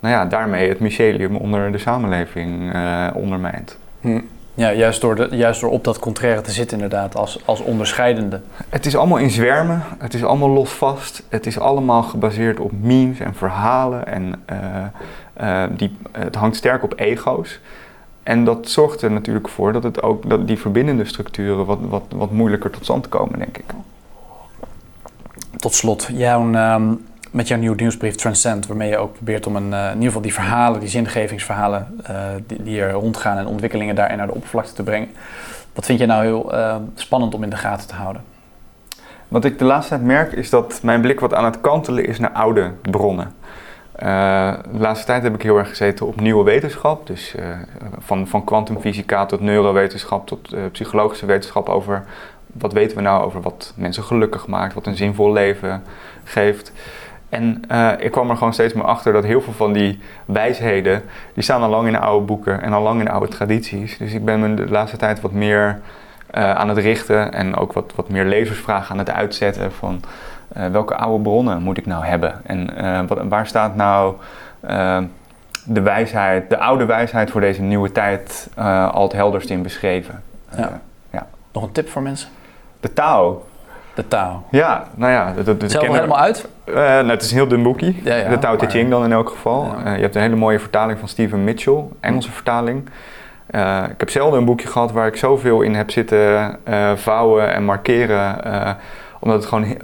[0.00, 2.72] nou ja, daarmee het mycelium onder de samenleving
[3.14, 3.76] ondermijnt.
[4.00, 4.20] Hm.
[4.56, 8.40] Ja, juist door, de, juist door op dat contraire te zitten inderdaad, als, als onderscheidende.
[8.68, 13.18] Het is allemaal in zwermen, het is allemaal losvast, het is allemaal gebaseerd op memes
[13.20, 14.44] en verhalen en
[15.76, 17.60] die, het hangt sterk op ego's.
[18.24, 22.02] En dat zorgt er natuurlijk voor dat, het ook, dat die verbindende structuren wat, wat,
[22.08, 23.64] wat moeilijker tot stand komen, denk ik.
[25.56, 26.92] Tot slot, jouw, ehm,
[27.30, 30.22] met jouw nieuwe nieuwsbrief Transcend, waarmee je ook probeert om een, eh, in ieder geval
[30.22, 32.16] die verhalen, die zingevingsverhalen eh,
[32.46, 35.08] die, die er rondgaan en ontwikkelingen daarin naar de oppervlakte te brengen.
[35.72, 38.22] Wat vind je nou heel eh, spannend om in de gaten te houden?
[39.28, 42.18] Wat ik de laatste tijd merk is dat mijn blik wat aan het kantelen is
[42.18, 43.32] naar oude bronnen.
[43.94, 47.06] Eh, de laatste tijd heb ik heel erg gezeten op nieuwe wetenschap.
[47.06, 47.46] Dus eh,
[47.98, 52.04] van, van kwantumfysica tot neurowetenschap tot eh, psychologische wetenschap over
[52.52, 55.82] wat weten we nou over wat mensen gelukkig maakt, wat een zinvol leven
[56.24, 56.72] geeft.
[57.28, 57.62] En
[57.98, 61.02] ik kwam er gewoon steeds meer achter dat heel veel van die wijsheden,
[61.34, 63.98] die staan al lang in oude boeken en al lang in oude tradities.
[63.98, 65.80] Dus ik ben me de laatste tijd wat meer
[66.42, 70.00] aan het richten en ook wat, wat meer lezersvragen aan het uitzetten van
[70.52, 74.14] eh, welke oude bronnen moet ik nou hebben en eh, wat, waar staat nou
[74.60, 74.98] eh,
[75.64, 80.22] de wijsheid, de oude wijsheid voor deze nieuwe tijd eh, al het helderst in beschreven.
[80.56, 80.80] Ja.
[81.10, 81.20] Eh,
[81.52, 82.28] Nog een tip voor mensen?
[82.80, 83.46] de Tao.
[83.94, 84.46] De taal.
[84.50, 86.48] Ja, nou ja, dat, dat, Zelf helemaal uit?
[86.64, 87.94] eh, nou, het is een heel dun boekje.
[88.02, 89.64] Ja, ja, de Tao Te Ching dan in elk geval.
[89.64, 89.84] Ja.
[89.84, 92.88] Eh, je hebt een hele mooie vertaling van Stephen Mitchell, Engelse vertaling.
[93.46, 97.54] Eh, ik heb zelden een boekje gehad waar ik zoveel in heb zitten eh, vouwen
[97.54, 98.44] en markeren.
[98.44, 98.70] eh,
[99.20, 99.76] omdat het gewoon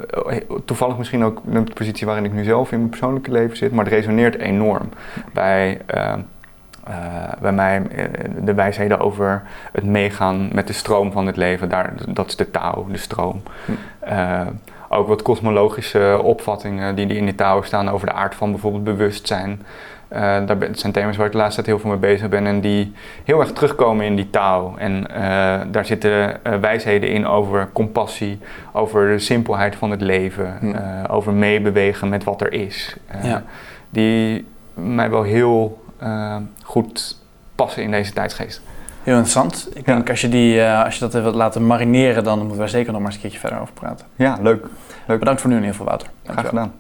[0.64, 3.72] toevallig misschien ook de positie waarin ik nu zelf in mijn persoonlijke leven zit.
[3.72, 4.88] Maar het resoneert enorm
[5.32, 5.80] bij,
[7.40, 7.82] bij mij
[8.38, 9.42] de wijsheden over
[9.72, 11.68] het meegaan met de stroom van het leven.
[11.68, 13.42] Daar, dat is de Tao, de stroom.
[13.64, 13.72] Hm.
[14.88, 19.62] Ook wat kosmologische opvattingen die in die Tao staan over de aard van bijvoorbeeld bewustzijn.
[20.10, 22.28] Eh, daar ben- het zijn thema's waar ik de laatste tijd heel veel mee bezig
[22.28, 22.92] ben en die
[23.24, 24.74] heel erg terugkomen in die Tao.
[24.76, 28.38] En eh, daar zitten eh, wijsheden in over compassie,
[28.72, 30.70] over de simpelheid van het leven, Hm.
[30.74, 32.96] eh, over meebewegen met wat er is.
[33.06, 33.42] Eh, Ja.
[33.90, 37.18] Die mij wel heel eh, goed
[37.54, 38.60] passen in deze tijdsgeest.
[39.02, 39.68] Heel interessant.
[39.74, 39.94] Ik Ja.
[39.94, 42.62] denk als je, die, eh, als je dat even wilt laten marineren, dan moeten we
[42.62, 44.06] er zeker nog maar eens een keertje verder over praten.
[44.16, 44.66] Ja, leuk.
[45.06, 46.08] Bedankt voor nu in ieder geval, Wouter.
[46.26, 46.72] Graag gedaan.